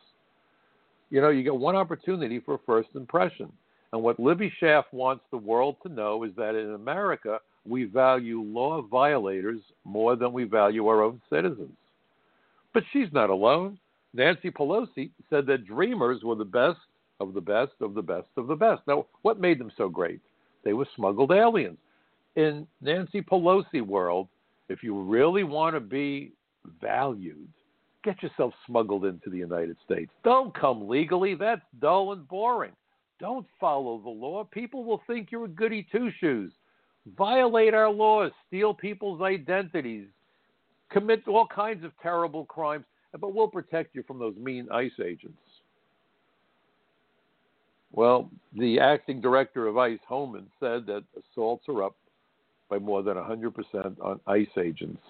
[1.09, 3.51] You know, you get one opportunity for a first impression.
[3.93, 8.41] And what Libby Schaaf wants the world to know is that in America, we value
[8.41, 11.75] law violators more than we value our own citizens.
[12.73, 13.79] But she's not alone.
[14.13, 16.79] Nancy Pelosi said that dreamers were the best
[17.19, 18.81] of the best of the best of the best.
[18.87, 20.19] Now, what made them so great?
[20.63, 21.77] They were smuggled aliens.
[22.35, 24.27] In Nancy Pelosi world,
[24.69, 26.31] if you really want to be
[26.81, 27.47] valued,
[28.03, 30.11] get yourself smuggled into the United States.
[30.23, 31.35] Don't come legally.
[31.35, 32.71] That's dull and boring.
[33.19, 34.45] Don't follow the law.
[34.45, 36.51] People will think you're a goody two shoes.
[37.17, 40.07] Violate our laws, steal people's identities,
[40.89, 42.85] commit all kinds of terrible crimes,
[43.19, 45.37] but we'll protect you from those mean ICE agents.
[47.91, 51.95] Well, the acting director of ICE, Homan, said that assaults are up
[52.69, 53.53] by more than 100%
[54.01, 55.01] on ICE agents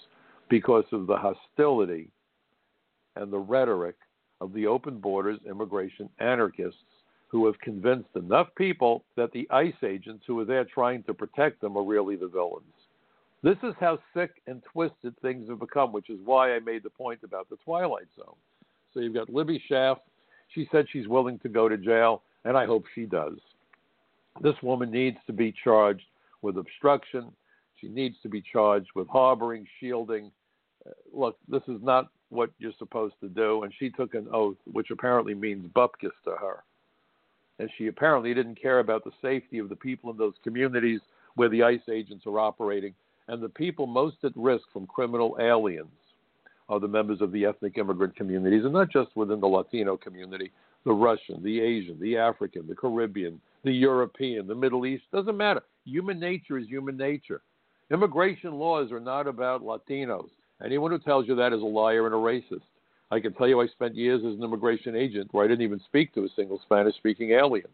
[0.49, 2.09] because of the hostility
[3.15, 3.95] and the rhetoric
[4.41, 6.77] of the open borders immigration anarchists
[7.27, 11.61] who have convinced enough people that the ICE agents who are there trying to protect
[11.61, 12.63] them are really the villains.
[13.43, 16.89] This is how sick and twisted things have become, which is why I made the
[16.89, 18.35] point about the Twilight Zone.
[18.93, 19.97] So you've got Libby Schaaf.
[20.49, 23.37] She said she's willing to go to jail, and I hope she does.
[24.41, 26.05] This woman needs to be charged
[26.41, 27.31] with obstruction.
[27.79, 30.31] She needs to be charged with harboring, shielding.
[30.85, 34.57] Uh, look, this is not what you're supposed to do, and she took an oath,
[34.71, 36.63] which apparently means bupkis to her.
[37.57, 41.01] And she apparently didn't care about the safety of the people in those communities
[41.35, 42.93] where the ICE agents are operating.
[43.27, 45.89] And the people most at risk from criminal aliens
[46.69, 50.51] are the members of the ethnic immigrant communities, and not just within the Latino community,
[50.85, 55.03] the Russian, the Asian, the African, the Caribbean, the European, the Middle East.
[55.11, 55.61] Doesn't matter.
[55.85, 57.41] Human nature is human nature.
[57.91, 60.29] Immigration laws are not about Latinos.
[60.63, 62.61] Anyone who tells you that is a liar and a racist.
[63.11, 65.81] I can tell you I spent years as an immigration agent where I didn't even
[65.85, 67.67] speak to a single Spanish speaking alien.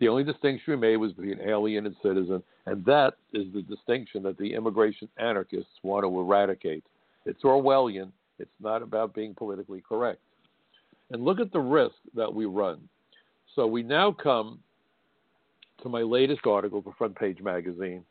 [0.00, 4.24] The only distinction we made was between alien and citizen, and that is the distinction
[4.24, 6.82] that the immigration anarchists want to eradicate.
[7.26, 8.10] It's Orwellian,
[8.40, 10.20] it's not about being politically correct.
[11.12, 12.88] And look at the risk that we run.
[13.54, 14.58] So we now come
[15.82, 18.04] to my latest article for Front Page Magazine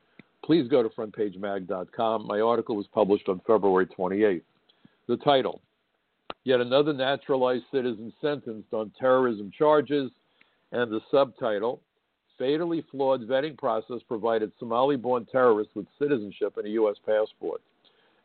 [0.44, 2.28] please go to frontpagemag.com.
[2.28, 4.42] My article was published on February 28th.
[5.08, 5.62] The title
[6.46, 10.12] Yet another naturalized citizen sentenced on terrorism charges,
[10.72, 11.82] and the subtitle
[12.38, 16.96] Fatally Flawed Vetting Process Provided Somali born Terrorists with Citizenship and a U.S.
[17.06, 17.62] Passport.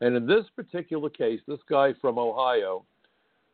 [0.01, 2.85] And in this particular case, this guy from Ohio,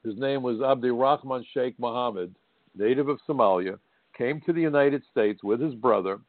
[0.03, 2.35] his name was Abdirahman Sheikh Mohammed,
[2.77, 3.79] native of Somalia,
[4.17, 6.21] came to the United States with his brother,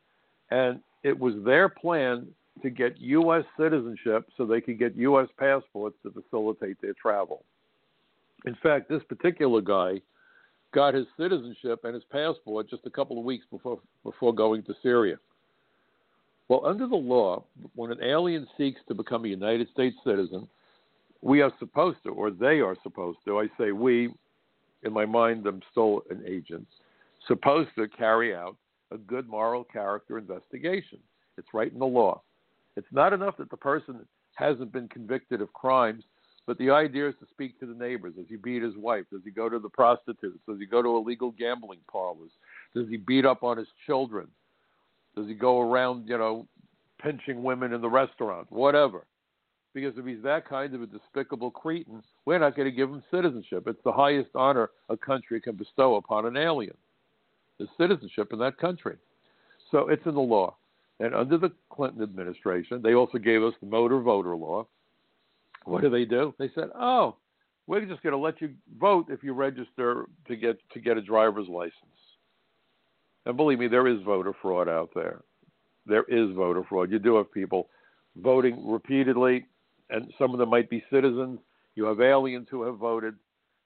[0.50, 2.26] and it was their plan
[2.64, 3.44] to get U.S.
[3.60, 5.28] citizenship so they could get U.S.
[5.38, 7.44] passports to facilitate their travel.
[8.48, 10.02] In fact, this particular guy
[10.74, 14.74] got his citizenship and his passport just a couple of weeks before before going to
[14.82, 15.18] Syria.
[16.48, 17.44] Well, under the law,
[17.76, 20.48] when an alien seeks to become a United States citizen,
[21.22, 24.12] we are supposed to, or they are supposed to, I say we,
[24.84, 26.68] in my mind, I'm still an agent,
[27.28, 28.56] supposed to carry out
[28.92, 31.00] a good moral character investigation.
[31.38, 32.22] It's right in the law.
[32.78, 34.06] It's not enough that the person
[34.36, 36.04] hasn't been convicted of crimes,
[36.46, 38.14] but the idea is to speak to the neighbors.
[38.16, 39.06] Does he beat his wife?
[39.12, 40.40] Does he go to the prostitutes?
[40.48, 42.32] Does he go to illegal gambling parlors?
[42.76, 44.28] Does he beat up on his children?
[45.16, 46.48] Does he go around, you know,
[47.02, 48.52] pinching women in the restaurant?
[48.52, 49.06] Whatever.
[49.74, 53.04] Because if he's that kind of a despicable cretin, we're not going to give him
[53.12, 53.64] citizenship.
[53.68, 56.76] It's the highest honor a country can bestow upon an alien,
[57.60, 58.98] is citizenship in that country.
[59.72, 60.56] So it's in the law.
[61.00, 64.68] And under the Clinton administration, they also gave us the motor voter law.
[65.66, 66.34] What do they do?
[66.38, 67.18] They said, "Oh,
[67.68, 71.02] we're just going to let you vote if you register to get to get a
[71.02, 71.74] driver's license."
[73.26, 75.24] And believe me, there is voter fraud out there.
[75.86, 76.92] There is voter fraud.
[76.92, 77.70] You do have people
[78.16, 79.46] voting repeatedly,
[79.90, 81.40] and some of them might be citizens.
[81.76, 83.16] You have aliens who have voted.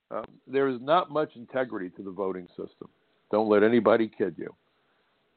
[0.09, 2.89] Um, there is not much integrity to the voting system.
[3.31, 4.53] Don't let anybody kid you.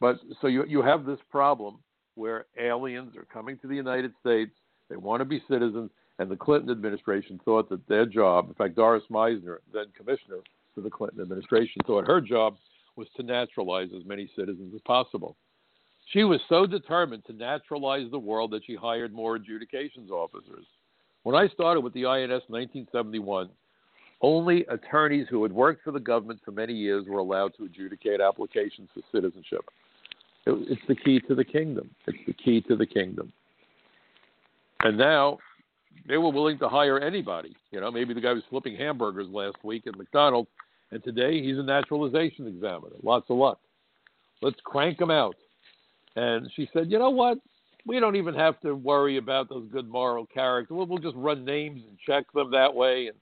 [0.01, 1.78] But so you you have this problem
[2.14, 4.53] where aliens are coming to the United States.
[4.90, 8.76] They want to be citizens, and the Clinton administration thought that their job, in fact,
[8.76, 10.38] Doris Meissner, then commissioner
[10.74, 12.57] for the Clinton administration, thought her job
[12.97, 15.36] was to naturalize as many citizens as possible.
[16.12, 20.66] She was so determined to naturalize the world that she hired more adjudications officers.
[21.22, 23.49] When I started with the INS in 1971,
[24.22, 28.20] only attorneys who had worked for the government for many years were allowed to adjudicate
[28.20, 29.64] applications for citizenship.
[30.46, 31.90] It, it's the key to the kingdom.
[32.06, 33.32] It's the key to the kingdom.
[34.84, 35.38] And now
[36.08, 37.54] they were willing to hire anybody.
[37.70, 40.48] You know, maybe the guy was flipping hamburgers last week at McDonald's,
[40.90, 42.96] and today he's a naturalization examiner.
[43.02, 43.58] Lots of luck.
[44.40, 45.36] Let's crank him out.
[46.16, 47.38] And she said, you know what?
[47.86, 50.74] We don't even have to worry about those good moral character.
[50.74, 53.08] We'll, we'll just run names and check them that way.
[53.08, 53.16] And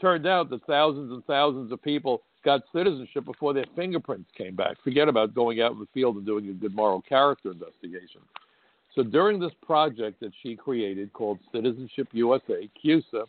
[0.00, 4.76] turned out that thousands and thousands of people got citizenship before their fingerprints came back.
[4.84, 8.20] Forget about going out in the field and doing a good moral character investigation.
[8.94, 13.24] So during this project that she created called Citizenship USA, CUSA,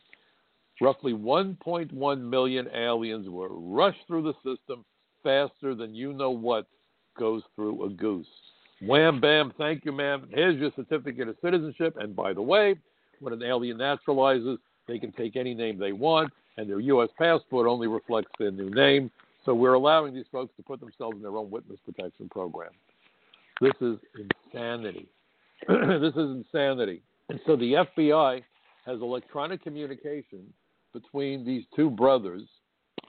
[0.79, 4.85] roughly 1.1 million aliens were rushed through the system
[5.23, 6.67] faster than you know what
[7.17, 8.27] goes through a goose.
[8.81, 10.27] Wham, bam, thank you, ma'am.
[10.29, 11.95] Here's your certificate of citizenship.
[11.99, 12.75] And by the way,
[13.19, 14.57] when an alien naturalizes,
[14.87, 17.09] they can take any name they want and their U.S.
[17.17, 19.11] passport only reflects their new name.
[19.45, 22.71] So we're allowing these folks to put themselves in their own witness protection program.
[23.61, 23.97] This is
[24.53, 25.07] insanity.
[25.67, 27.01] this is insanity.
[27.29, 28.41] And so the FBI
[28.85, 30.51] has electronic communication
[30.93, 32.43] between these two brothers,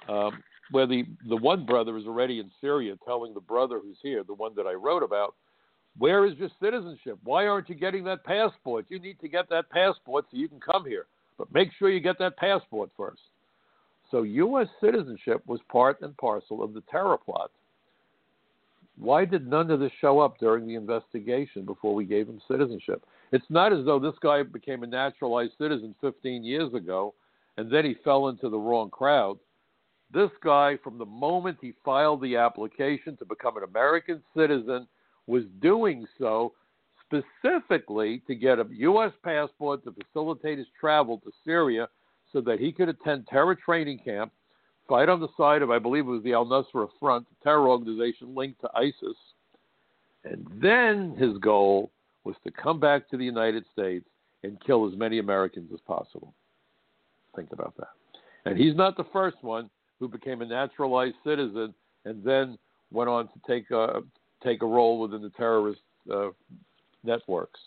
[0.08, 4.24] um, where the, the one brother is already in Syria telling the brother who's here,
[4.24, 5.34] the one that I wrote about,
[5.98, 7.18] where is your citizenship?
[7.24, 8.86] Why aren't you getting that passport?
[8.88, 11.06] You need to get that passport so you can come here.
[11.38, 13.20] But make sure you get that passport first.
[14.10, 14.68] So U.S.
[14.80, 17.50] citizenship was part and parcel of the terror plot.
[18.98, 23.04] Why did none of this show up during the investigation before we gave him citizenship?
[23.32, 27.14] It's not as though this guy became a naturalized citizen 15 years ago
[27.56, 29.38] and then he fell into the wrong crowd.
[30.12, 34.86] This guy, from the moment he filed the application to become an American citizen,
[35.26, 36.52] was doing so
[37.04, 39.12] specifically to get a U.S.
[39.22, 41.88] passport to facilitate his travel to Syria
[42.42, 44.32] that he could attend terror training camp,
[44.88, 47.68] fight on the side of, I believe it was the Al Nusra Front, a terror
[47.68, 49.16] organization linked to ISIS.
[50.24, 51.90] And then his goal
[52.24, 54.06] was to come back to the United States
[54.42, 56.34] and kill as many Americans as possible.
[57.34, 57.90] Think about that.
[58.44, 61.74] And he's not the first one who became a naturalized citizen
[62.04, 62.58] and then
[62.92, 64.02] went on to take a,
[64.42, 65.80] take a role within the terrorist
[66.12, 66.28] uh,
[67.04, 67.60] networks.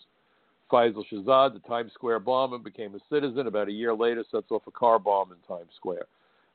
[0.70, 3.46] Faisal Shahzad, the Times Square bomber, became a citizen.
[3.46, 6.06] About a year later, sets off a car bomb in Times Square.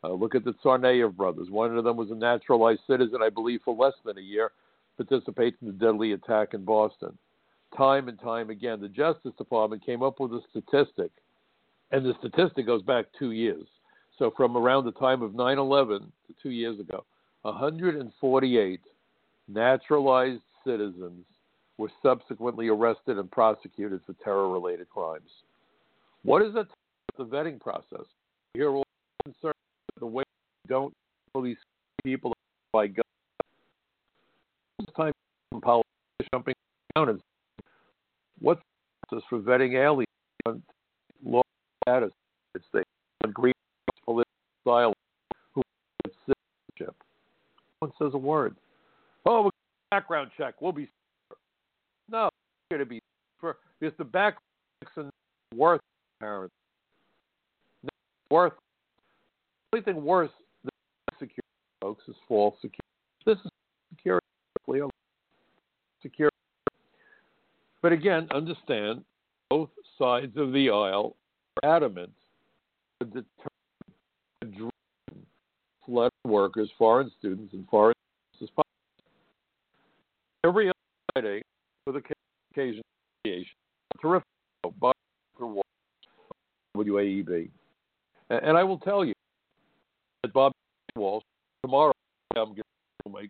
[0.03, 1.49] Uh, look at the Tsarnaev brothers.
[1.49, 4.51] One of them was a naturalized citizen, I believe, for less than a year,
[4.97, 7.17] participates in the deadly attack in Boston.
[7.75, 11.11] Time and time again, the Justice Department came up with a statistic,
[11.91, 13.65] and the statistic goes back two years.
[14.17, 17.03] So from around the time of 9/11 to two years ago,
[17.41, 18.79] 148
[19.47, 21.25] naturalized citizens
[21.77, 25.29] were subsequently arrested and prosecuted for terror-related crimes.
[26.23, 26.53] What is?
[27.17, 28.05] The vetting process.
[28.55, 28.83] You're all
[29.23, 29.53] concerned
[29.99, 30.23] the way
[30.63, 30.93] we don't
[31.41, 31.57] these
[32.03, 32.33] people
[32.73, 33.03] by guns.
[34.95, 35.13] Time
[35.61, 35.85] politics
[36.33, 36.53] jumping
[36.95, 37.21] down and
[38.39, 38.61] what's
[39.09, 40.07] the process for vetting aliens
[40.45, 40.61] on
[41.25, 41.41] law
[41.83, 42.11] status
[42.69, 42.89] states
[43.23, 43.53] on green
[44.05, 44.23] political
[44.65, 44.93] asylum
[45.53, 45.61] who
[46.25, 46.95] citizenship?
[47.81, 48.55] No one says a word.
[49.25, 49.49] Oh,
[49.91, 50.61] background check.
[50.61, 50.89] We'll be
[52.09, 53.01] no, it's going to be
[53.39, 55.09] for because the checks are
[55.55, 55.81] worth
[56.19, 56.49] apparently
[58.29, 58.53] worth.
[59.73, 60.31] The only thing worse
[60.63, 60.71] than
[61.13, 61.41] security,
[61.81, 62.81] folks, is false security.
[63.25, 63.51] This is
[63.95, 64.25] security,
[66.01, 66.35] security.
[67.81, 69.03] But again, understand
[69.49, 71.15] both sides of the aisle
[71.63, 72.11] are adamant
[72.99, 74.71] to determine
[75.85, 77.95] flood workers, foreign students, and foreign
[78.33, 78.63] students as possible.
[80.43, 80.73] every other
[81.13, 81.41] Friday
[81.85, 82.01] for the
[82.51, 82.81] occasion
[84.01, 84.27] terrific
[84.79, 84.95] Bob
[85.39, 85.63] Walsh,
[86.75, 87.49] WAEB.
[88.29, 89.13] And I will tell you
[90.23, 90.51] that Bob
[90.95, 91.23] Walsh
[91.63, 91.93] tomorrow
[92.35, 92.63] I'm going
[93.05, 93.29] to make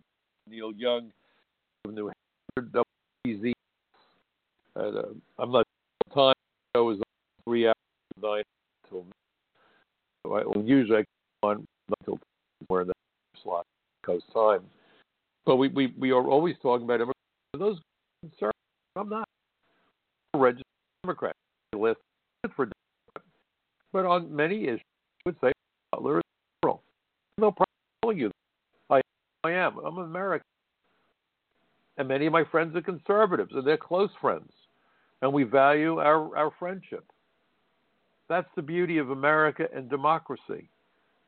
[0.49, 1.11] Neil Young
[1.83, 2.11] from New
[2.57, 2.83] Hampshire
[3.27, 3.53] WZ.
[4.75, 5.03] And, uh,
[5.37, 5.65] I'm not
[6.13, 6.33] time
[6.75, 6.99] show is
[7.45, 7.75] three hours
[8.21, 8.43] nine
[8.83, 9.05] until
[10.25, 11.03] so I, well, usually I
[11.43, 11.65] come on
[11.99, 12.19] until
[12.69, 12.93] we're in the
[13.43, 13.65] slot
[14.05, 14.61] coast time.
[15.45, 17.19] But we, we, we are always talking about immigrants.
[17.57, 17.79] Those
[18.21, 18.53] concerns,
[18.95, 19.27] I'm not
[20.33, 20.63] a registered
[21.03, 21.35] Democrat.
[21.75, 21.99] List
[22.55, 22.69] for
[23.93, 24.81] but on many issues,
[25.25, 25.51] would say
[25.91, 26.23] Butler is
[26.61, 26.81] liberal.
[27.37, 27.65] No problem
[28.01, 28.31] telling you
[28.89, 29.01] that.
[29.43, 29.77] I, I am.
[29.79, 30.45] I'm American.
[31.97, 34.51] And many of my friends are conservatives, and they're close friends.
[35.21, 37.05] And we value our, our friendship.
[38.29, 40.69] That's the beauty of America and democracy.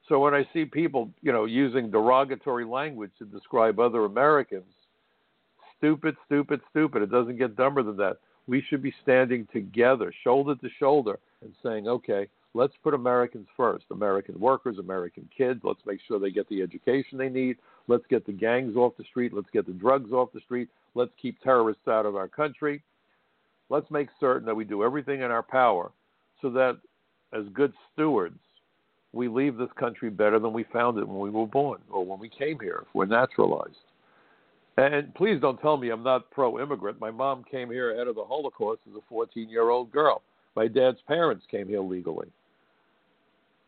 [0.07, 4.65] So when I see people, you know, using derogatory language to describe other Americans,
[5.77, 7.01] stupid, stupid, stupid.
[7.01, 8.17] It doesn't get dumber than that.
[8.47, 13.85] We should be standing together, shoulder to shoulder, and saying, okay, Let's put Americans first
[13.91, 15.59] American workers, American kids.
[15.63, 17.57] Let's make sure they get the education they need.
[17.87, 19.31] Let's get the gangs off the street.
[19.31, 20.67] Let's get the drugs off the street.
[20.95, 22.81] Let's keep terrorists out of our country.
[23.69, 25.91] Let's make certain that we do everything in our power
[26.41, 26.79] so that,
[27.31, 28.39] as good stewards,
[29.13, 32.17] we leave this country better than we found it when we were born or when
[32.17, 33.75] we came here, if we're naturalized.
[34.77, 36.99] And please don't tell me I'm not pro immigrant.
[36.99, 40.23] My mom came here ahead of the Holocaust as a 14 year old girl.
[40.55, 42.31] My dad's parents came here legally.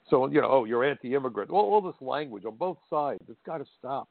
[0.09, 1.51] So, you know, oh, you're anti immigrant.
[1.51, 4.07] All, this language on both sides, it's got to stop.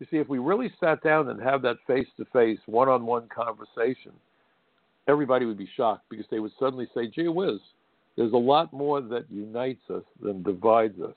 [0.00, 3.06] You see, if we really sat down and have that face to face, one on
[3.06, 4.12] one conversation,
[5.08, 7.60] everybody would be shocked because they would suddenly say, gee whiz,
[8.16, 11.14] there's a lot more that unites us than divides us.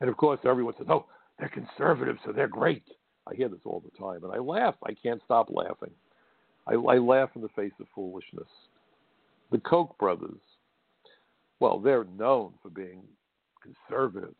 [0.00, 1.06] And of course, everyone says, oh,
[1.38, 2.84] they're conservative, so they're great.
[3.30, 4.74] I hear this all the time, and I laugh.
[4.84, 5.92] I can't stop laughing.
[6.66, 8.48] I, I laugh in the face of foolishness.
[9.50, 10.40] The Koch brothers,
[11.62, 13.02] well, they're known for being
[13.62, 14.34] conservatives,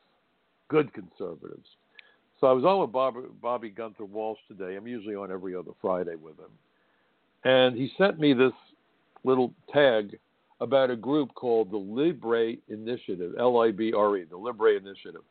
[0.69, 1.69] good conservatives.
[2.41, 4.75] So I was on with Bob, Bobby Gunther Walsh today.
[4.75, 6.51] I'm usually on every other Friday with him.
[7.45, 8.53] And he sent me this
[9.23, 10.19] little tag
[10.61, 15.23] about a group called the Libre Initiative, L I B R E, the Libre Initiative.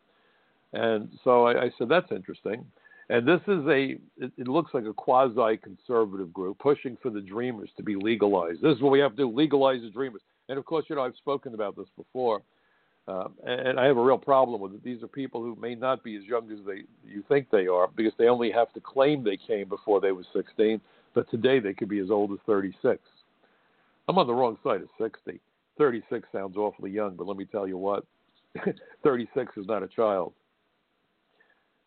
[0.71, 2.65] And so I, I said, that's interesting.
[3.09, 7.19] And this is a, it, it looks like a quasi conservative group pushing for the
[7.19, 8.61] Dreamers to be legalized.
[8.61, 10.21] This is what we have to do legalize the Dreamers.
[10.49, 12.41] And of course, you know, I've spoken about this before.
[13.07, 14.83] Uh, and I have a real problem with it.
[14.83, 17.87] These are people who may not be as young as they you think they are
[17.87, 20.79] because they only have to claim they came before they were 16,
[21.15, 22.99] but today they could be as old as 36.
[24.07, 25.39] I'm on the wrong side of 60.
[25.77, 28.05] 36 sounds awfully young, but let me tell you what,
[29.03, 30.33] 36 is not a child.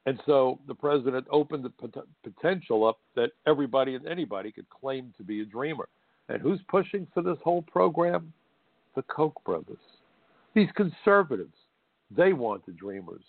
[0.06, 5.14] And so the president opened the pot- potential up that everybody and anybody could claim
[5.16, 5.88] to be a dreamer.
[6.28, 8.32] And who's pushing for this whole program?
[8.94, 9.78] The Koch brothers.
[10.54, 11.54] These conservatives,
[12.10, 13.22] they want the dreamers,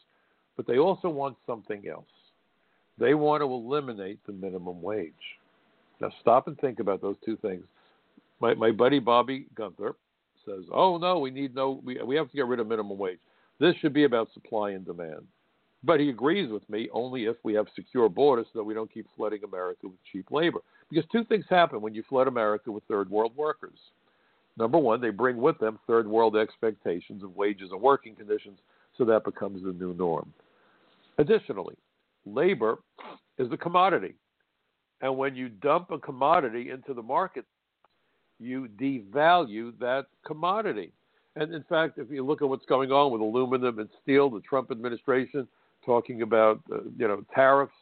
[0.57, 2.05] but they also want something else.
[2.97, 5.13] They want to eliminate the minimum wage.
[5.99, 7.63] Now stop and think about those two things.
[8.39, 9.95] My, my buddy Bobby Gunther
[10.45, 11.81] says, "Oh no, we need no.
[11.83, 13.19] We, we have to get rid of minimum wage.
[13.59, 15.25] This should be about supply and demand."
[15.83, 18.91] But he agrees with me only if we have secure borders so that we don't
[18.91, 20.59] keep flooding America with cheap labor.
[20.89, 23.77] Because two things happen when you flood America with third world workers.
[24.57, 28.59] Number one, they bring with them third world expectations of wages and working conditions,
[28.97, 30.33] so that becomes the new norm.
[31.17, 31.75] Additionally,
[32.25, 32.79] labor
[33.37, 34.15] is a commodity.
[35.01, 37.45] And when you dump a commodity into the market,
[38.39, 40.91] you devalue that commodity.
[41.35, 44.39] And in fact, if you look at what's going on with aluminum and steel, the
[44.41, 45.47] Trump administration
[45.85, 47.73] talking about uh, you know tariffs,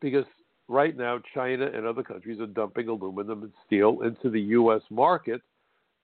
[0.00, 0.24] because
[0.68, 4.82] right now China and other countries are dumping aluminum and steel into the U.S.
[4.90, 5.40] market,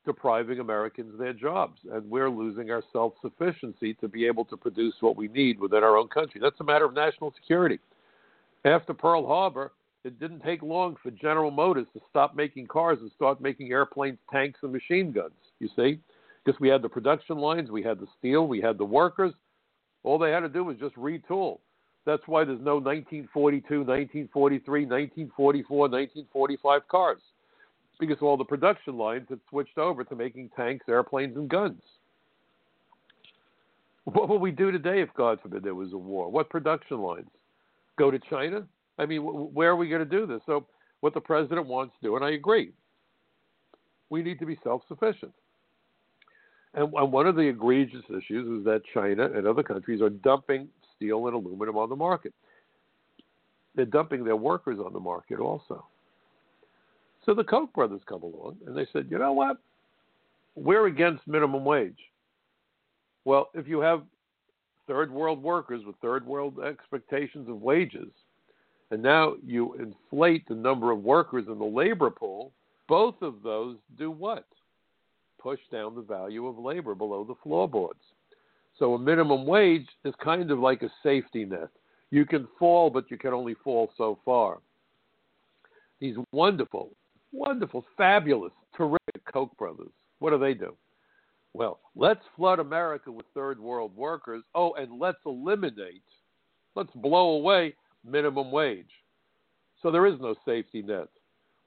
[0.04, 5.16] depriving Americans their jobs, and we're losing our self-sufficiency to be able to produce what
[5.16, 6.40] we need within our own country.
[6.42, 7.78] That's a matter of national security.
[8.64, 9.72] After Pearl Harbor,
[10.04, 14.18] it didn't take long for General Motors to stop making cars and start making airplanes,
[14.30, 15.32] tanks, and machine guns.
[15.60, 15.98] You see,
[16.44, 19.32] because we had the production lines, we had the steel, we had the workers.
[20.02, 21.60] All they had to do was just retool.
[22.06, 27.20] That's why there's no 1942, 1943, 1944, 1945 cars,
[27.98, 31.80] because all the production lines had switched over to making tanks, airplanes, and guns.
[34.04, 36.30] What would we do today if, God forbid, there was a war?
[36.30, 37.30] What production lines?
[37.96, 38.64] Go to China?
[38.98, 40.42] I mean, where are we going to do this?
[40.44, 40.66] So,
[41.00, 42.72] what the president wants to do, and I agree,
[44.10, 45.32] we need to be self sufficient.
[46.74, 51.26] And, one of the egregious issues is that China and other countries are dumping steel
[51.26, 52.32] and aluminum on the market.
[53.74, 55.86] They're dumping their workers on the market also.
[57.24, 59.58] So the Koch brothers come along and they said, you know what?
[60.56, 61.98] We're against minimum wage.
[63.24, 64.02] Well, if you have
[64.86, 68.10] third world workers with third world expectations of wages,
[68.90, 72.52] and now you inflate the number of workers in the labor pool,
[72.86, 74.46] both of those do what?
[75.44, 78.00] Push down the value of labor below the floorboards.
[78.78, 81.68] So a minimum wage is kind of like a safety net.
[82.10, 84.60] You can fall, but you can only fall so far.
[86.00, 86.92] These wonderful,
[87.30, 90.74] wonderful, fabulous, terrific Koch brothers, what do they do?
[91.52, 94.42] Well, let's flood America with third world workers.
[94.54, 96.02] Oh, and let's eliminate,
[96.74, 98.90] let's blow away minimum wage.
[99.82, 101.08] So there is no safety net.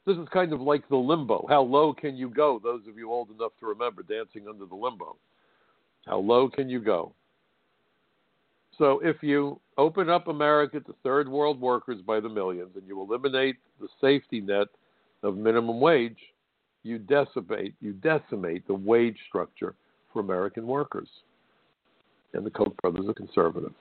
[0.08, 1.46] This is kind of like the limbo.
[1.50, 2.62] How low can you go?
[2.64, 5.18] Those of you old enough to remember dancing under the limbo.
[6.06, 7.12] How low can you go?
[8.78, 13.02] So if you open up America to third world workers by the millions and you
[13.02, 14.68] eliminate the safety net
[15.24, 16.18] of minimum wage,
[16.84, 19.76] you decimate you decimate the wage structure
[20.14, 21.10] for American workers.
[22.34, 23.74] And the Koch brothers are conservative.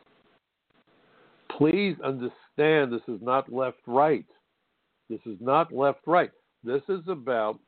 [1.56, 4.26] Please understand this is not left right.
[5.08, 6.30] This is not left right.
[6.64, 7.58] This is about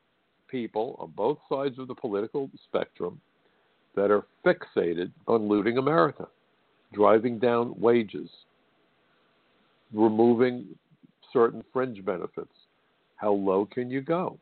[0.47, 3.19] people on both sides of the political spectrum
[3.95, 6.27] that are fixated on looting America,
[6.93, 8.29] driving down wages,
[9.93, 10.65] removing
[11.31, 12.53] certain fringe benefits.
[13.15, 14.37] How low can you go?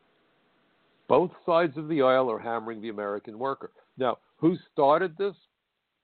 [1.07, 3.71] Both sides of the aisle are hammering the American worker.
[3.97, 5.35] Now, who started this?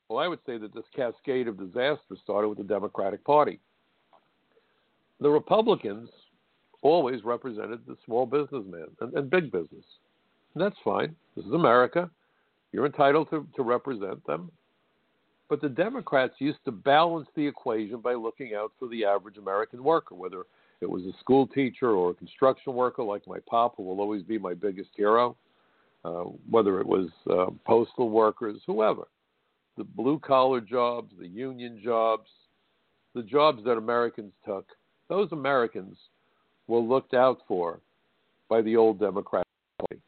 [0.10, 3.60] Well, I would say that this cascade of disaster started with the Democratic Party.
[5.20, 6.10] The Republicans
[6.84, 9.86] always represented the small businessman and, and big business.
[10.54, 11.16] And that's fine.
[11.36, 12.10] This is America.
[12.72, 14.52] You're entitled to, to represent them.
[15.50, 19.84] But the Democrats used to balance the equation by looking out for the average American
[19.84, 20.44] worker, whether
[20.82, 24.24] it was a school teacher or a construction worker like my pop, who will always
[24.24, 25.36] be my biggest hero,
[26.04, 29.08] uh, whether it was uh, postal workers, whoever.
[29.78, 32.30] The blue collar jobs, the union jobs,
[33.16, 34.68] the jobs that Americans took,
[35.08, 35.98] those Americans
[36.68, 37.80] were looked out for
[38.49, 39.47] by the old Democratic
[39.80, 40.01] Party.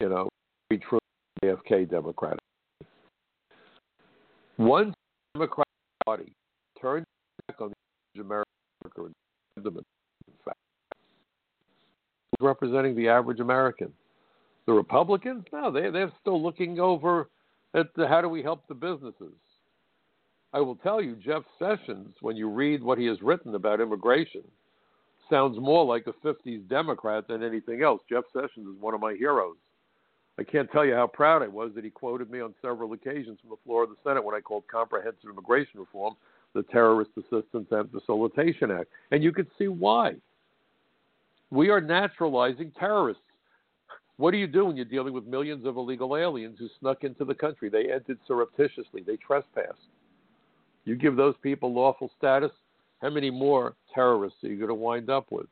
[0.00, 0.28] You know,
[0.70, 0.98] the true
[1.42, 2.38] JFK Democratic.
[2.78, 2.92] Party.
[4.58, 4.94] Once
[5.34, 5.66] the Democratic
[6.04, 6.32] Party
[6.80, 7.04] turned
[7.46, 7.72] back on
[8.14, 8.46] the American
[8.84, 9.10] worker
[9.56, 10.56] in fact,
[12.40, 13.92] representing the average American.
[14.66, 17.28] The Republicans, no, they they're still looking over
[17.74, 19.34] at the, how do we help the businesses.
[20.52, 24.42] I will tell you, Jeff Sessions, when you read what he has written about immigration,
[25.30, 28.02] sounds more like a 50s Democrat than anything else.
[28.08, 29.56] Jeff Sessions is one of my heroes.
[30.38, 33.38] I can't tell you how proud I was that he quoted me on several occasions
[33.40, 36.14] from the floor of the Senate when I called comprehensive immigration reform
[36.54, 38.88] the Terrorist Assistance and Facilitation Act.
[39.12, 40.14] And you could see why.
[41.50, 43.22] We are naturalizing terrorists.
[44.16, 47.24] What do you do when you're dealing with millions of illegal aliens who snuck into
[47.24, 47.68] the country?
[47.68, 49.78] They entered surreptitiously, they trespassed.
[50.84, 52.50] You give those people lawful status,
[53.00, 55.46] how many more terrorists are you going to wind up with?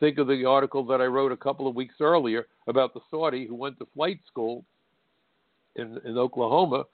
[0.00, 3.46] Think of the article that I wrote a couple of weeks earlier about the Saudi
[3.46, 4.64] who went to flight school
[5.76, 6.84] in, in Oklahoma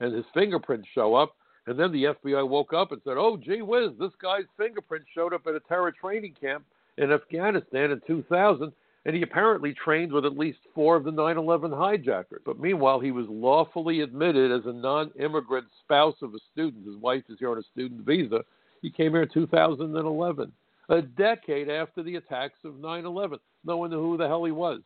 [0.00, 1.34] and his fingerprints show up.
[1.66, 5.34] And then the FBI woke up and said, oh, gee whiz, this guy's fingerprints showed
[5.34, 6.64] up at a terror training camp
[6.96, 8.72] in Afghanistan in 2000,
[9.04, 12.40] and he apparently trained with at least four of the 9 11 hijackers.
[12.44, 16.86] But meanwhile, he was lawfully admitted as a non immigrant spouse of a student.
[16.86, 18.40] His wife is here on a student visa.
[18.82, 20.52] He came here in 2011
[20.88, 23.38] a decade after the attacks of 9 11.
[23.64, 24.80] No one knew who the hell he was.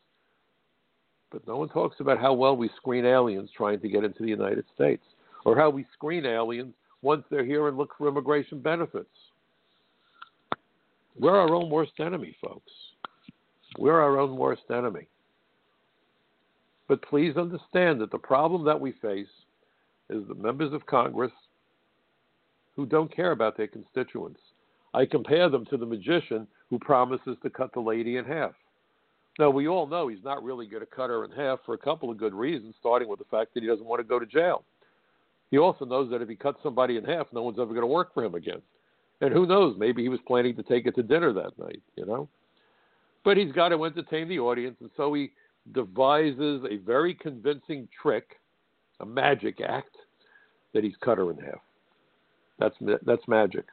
[1.30, 4.28] But no one talks about how well we screen aliens trying to get into the
[4.28, 5.04] United States,
[5.44, 9.08] or how we screen aliens once they're here and look for immigration benefits.
[11.18, 12.72] We're our own worst enemy, folks.
[13.78, 15.06] We're our own worst enemy.
[16.88, 19.28] But please understand that the problem that we face
[20.10, 21.32] is the members of Congress
[22.76, 24.40] who don't care about their constituents.
[24.94, 28.52] I compare them to the magician who promises to cut the lady in half.
[29.38, 31.78] Now, we all know he's not really going to cut her in half for a
[31.78, 34.26] couple of good reasons, starting with the fact that he doesn't want to go to
[34.26, 34.64] jail.
[35.50, 37.86] He also knows that if he cuts somebody in half, no one's ever going to
[37.86, 38.60] work for him again.
[39.20, 42.04] And who knows, maybe he was planning to take it to dinner that night, you
[42.04, 42.28] know?
[43.24, 45.30] But he's got to entertain the audience, and so he
[45.72, 48.40] devises a very convincing trick,
[49.00, 49.96] a magic act,
[50.74, 51.60] that he's cut her in half.
[52.62, 53.64] That's that's magic.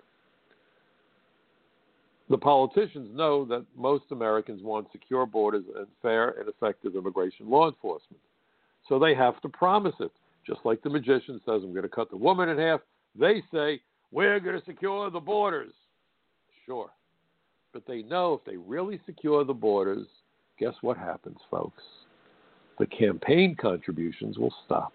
[2.30, 7.68] The politicians know that most Americans want secure borders and fair and effective immigration law
[7.68, 8.22] enforcement.
[8.88, 10.12] So they have to promise it.
[10.46, 12.82] Just like the magician says, I'm going to cut the woman in half,
[13.20, 13.82] they say,
[14.12, 15.74] we're going to secure the borders.
[16.66, 16.90] Sure.
[17.74, 20.08] But they know if they really secure the borders,
[20.60, 21.84] guess what happens, folks?
[22.80, 24.94] The campaign contributions will stop.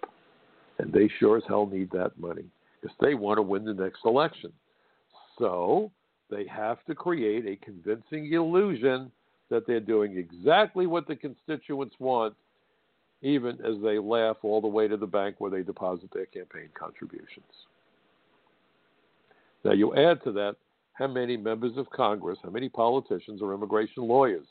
[0.78, 2.46] And they sure as hell need that money
[2.84, 4.52] because they want to win the next election.
[5.38, 5.90] So
[6.30, 9.10] they have to create a convincing illusion
[9.48, 12.34] that they're doing exactly what the constituents want,
[13.22, 16.68] even as they laugh all the way to the bank where they deposit their campaign
[16.78, 17.46] contributions.
[19.64, 20.56] Now, you add to that
[20.92, 24.46] how many members of Congress, how many politicians are immigration lawyers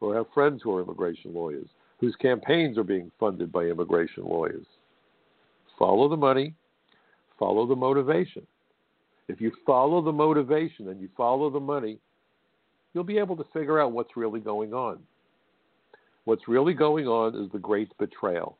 [0.00, 1.68] or have friends who are immigration lawyers
[1.98, 4.66] whose campaigns are being funded by immigration lawyers.
[5.78, 6.52] Follow the money,
[7.38, 8.46] follow the motivation.
[9.28, 11.98] If you follow the motivation and you follow the money,
[12.94, 14.98] you'll be able to figure out what's really going on.
[16.24, 18.58] What's really going on is the great betrayal.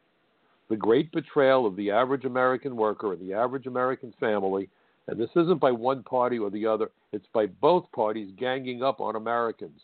[0.69, 4.69] The great betrayal of the average American worker and the average American family.
[5.09, 9.01] And this isn't by one party or the other, it's by both parties ganging up
[9.01, 9.81] on Americans.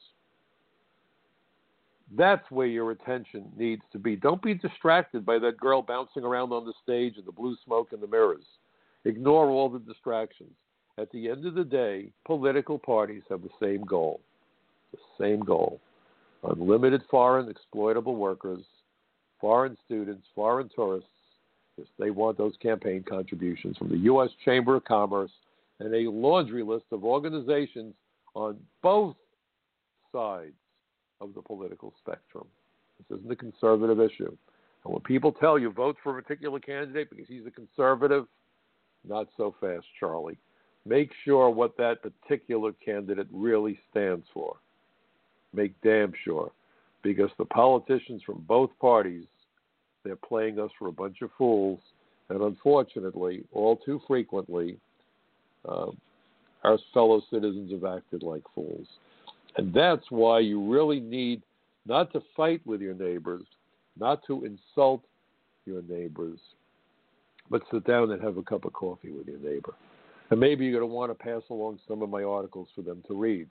[2.16, 4.16] That's where your attention needs to be.
[4.16, 7.93] Don't be distracted by that girl bouncing around on the stage and the blue smoke
[7.93, 8.45] and the mirrors.
[9.05, 10.53] Ignore all the distractions.
[10.98, 14.20] At the end of the day, political parties have the same goal.
[14.92, 15.80] The same goal.
[16.44, 18.64] Unlimited foreign exploitable workers,
[19.40, 21.09] foreign students, foreign tourists,
[21.76, 24.30] because they want those campaign contributions from the U.S.
[24.44, 25.30] Chamber of Commerce
[25.80, 27.94] and a laundry list of organizations
[28.34, 29.16] on both
[30.12, 30.53] sides
[31.20, 32.46] of the political spectrum.
[32.98, 34.36] This isn't a conservative issue.
[34.84, 38.26] And when people tell you vote for a particular candidate because he's a conservative,
[39.09, 40.38] not so fast, Charlie.
[40.84, 44.57] Make sure what that particular candidate really stands for.
[45.53, 46.50] Make damn sure.
[47.03, 49.24] Because the politicians from both parties,
[50.05, 51.80] they're playing us for a bunch of fools.
[52.28, 54.78] And unfortunately, all too frequently,
[55.68, 55.90] uh,
[56.64, 58.86] our fellow citizens have acted like fools.
[59.57, 61.42] And that's why you really need
[61.86, 63.44] not to fight with your neighbors,
[63.98, 65.03] not to insult
[65.66, 66.38] your neighbors,
[67.53, 69.74] but sit down and have a cup of coffee with your neighbor.
[70.30, 73.05] And maybe you're going to want to pass along some of my articles for them
[73.07, 73.46] to read.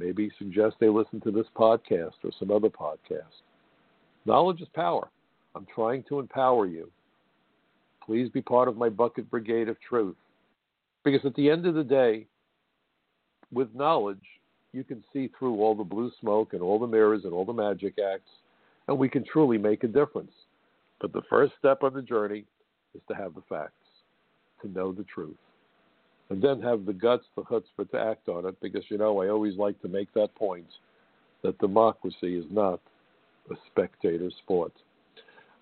[0.00, 3.44] Maybe suggest they listen to this podcast or some other podcast.
[4.26, 5.08] Knowledge is power.
[5.54, 6.90] I'm trying to empower you.
[8.04, 10.16] Please be part of my bucket brigade of truth.
[11.04, 12.26] Because at the end of the day,
[13.52, 14.18] with knowledge,
[14.72, 17.52] you can see through all the blue smoke and all the mirrors and all the
[17.52, 18.30] magic acts,
[18.88, 20.32] and we can truly make a difference.
[21.00, 22.44] But the first step on the journey
[22.96, 23.72] is to have the facts,
[24.62, 25.36] to know the truth,
[26.30, 28.60] and then have the guts, the chutzpah to act on it.
[28.60, 30.66] Because you know, I always like to make that point
[31.42, 32.80] that democracy is not
[33.50, 34.72] a spectator sport.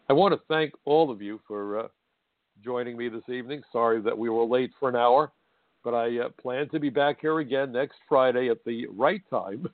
[0.09, 1.89] I want to thank all of you for uh,
[2.63, 3.63] joining me this evening.
[3.73, 5.33] Sorry that we were late for an hour.
[5.83, 9.69] But I uh, plan to be back here again next Friday at the right time.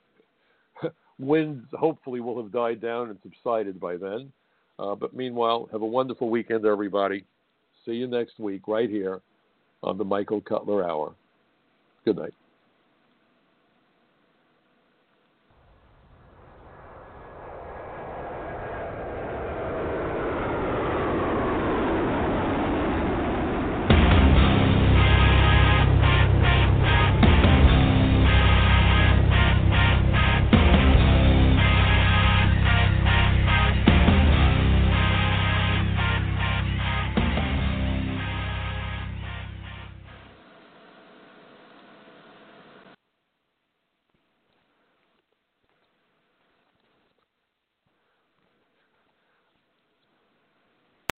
[1.19, 4.31] Winds hopefully will have died down and subsided by then.
[4.77, 7.23] Uh, but meanwhile, have a wonderful weekend, everybody.
[7.85, 9.21] See you next week right here
[9.83, 11.13] on the Michael Cutler Hour.
[12.05, 12.33] Good night.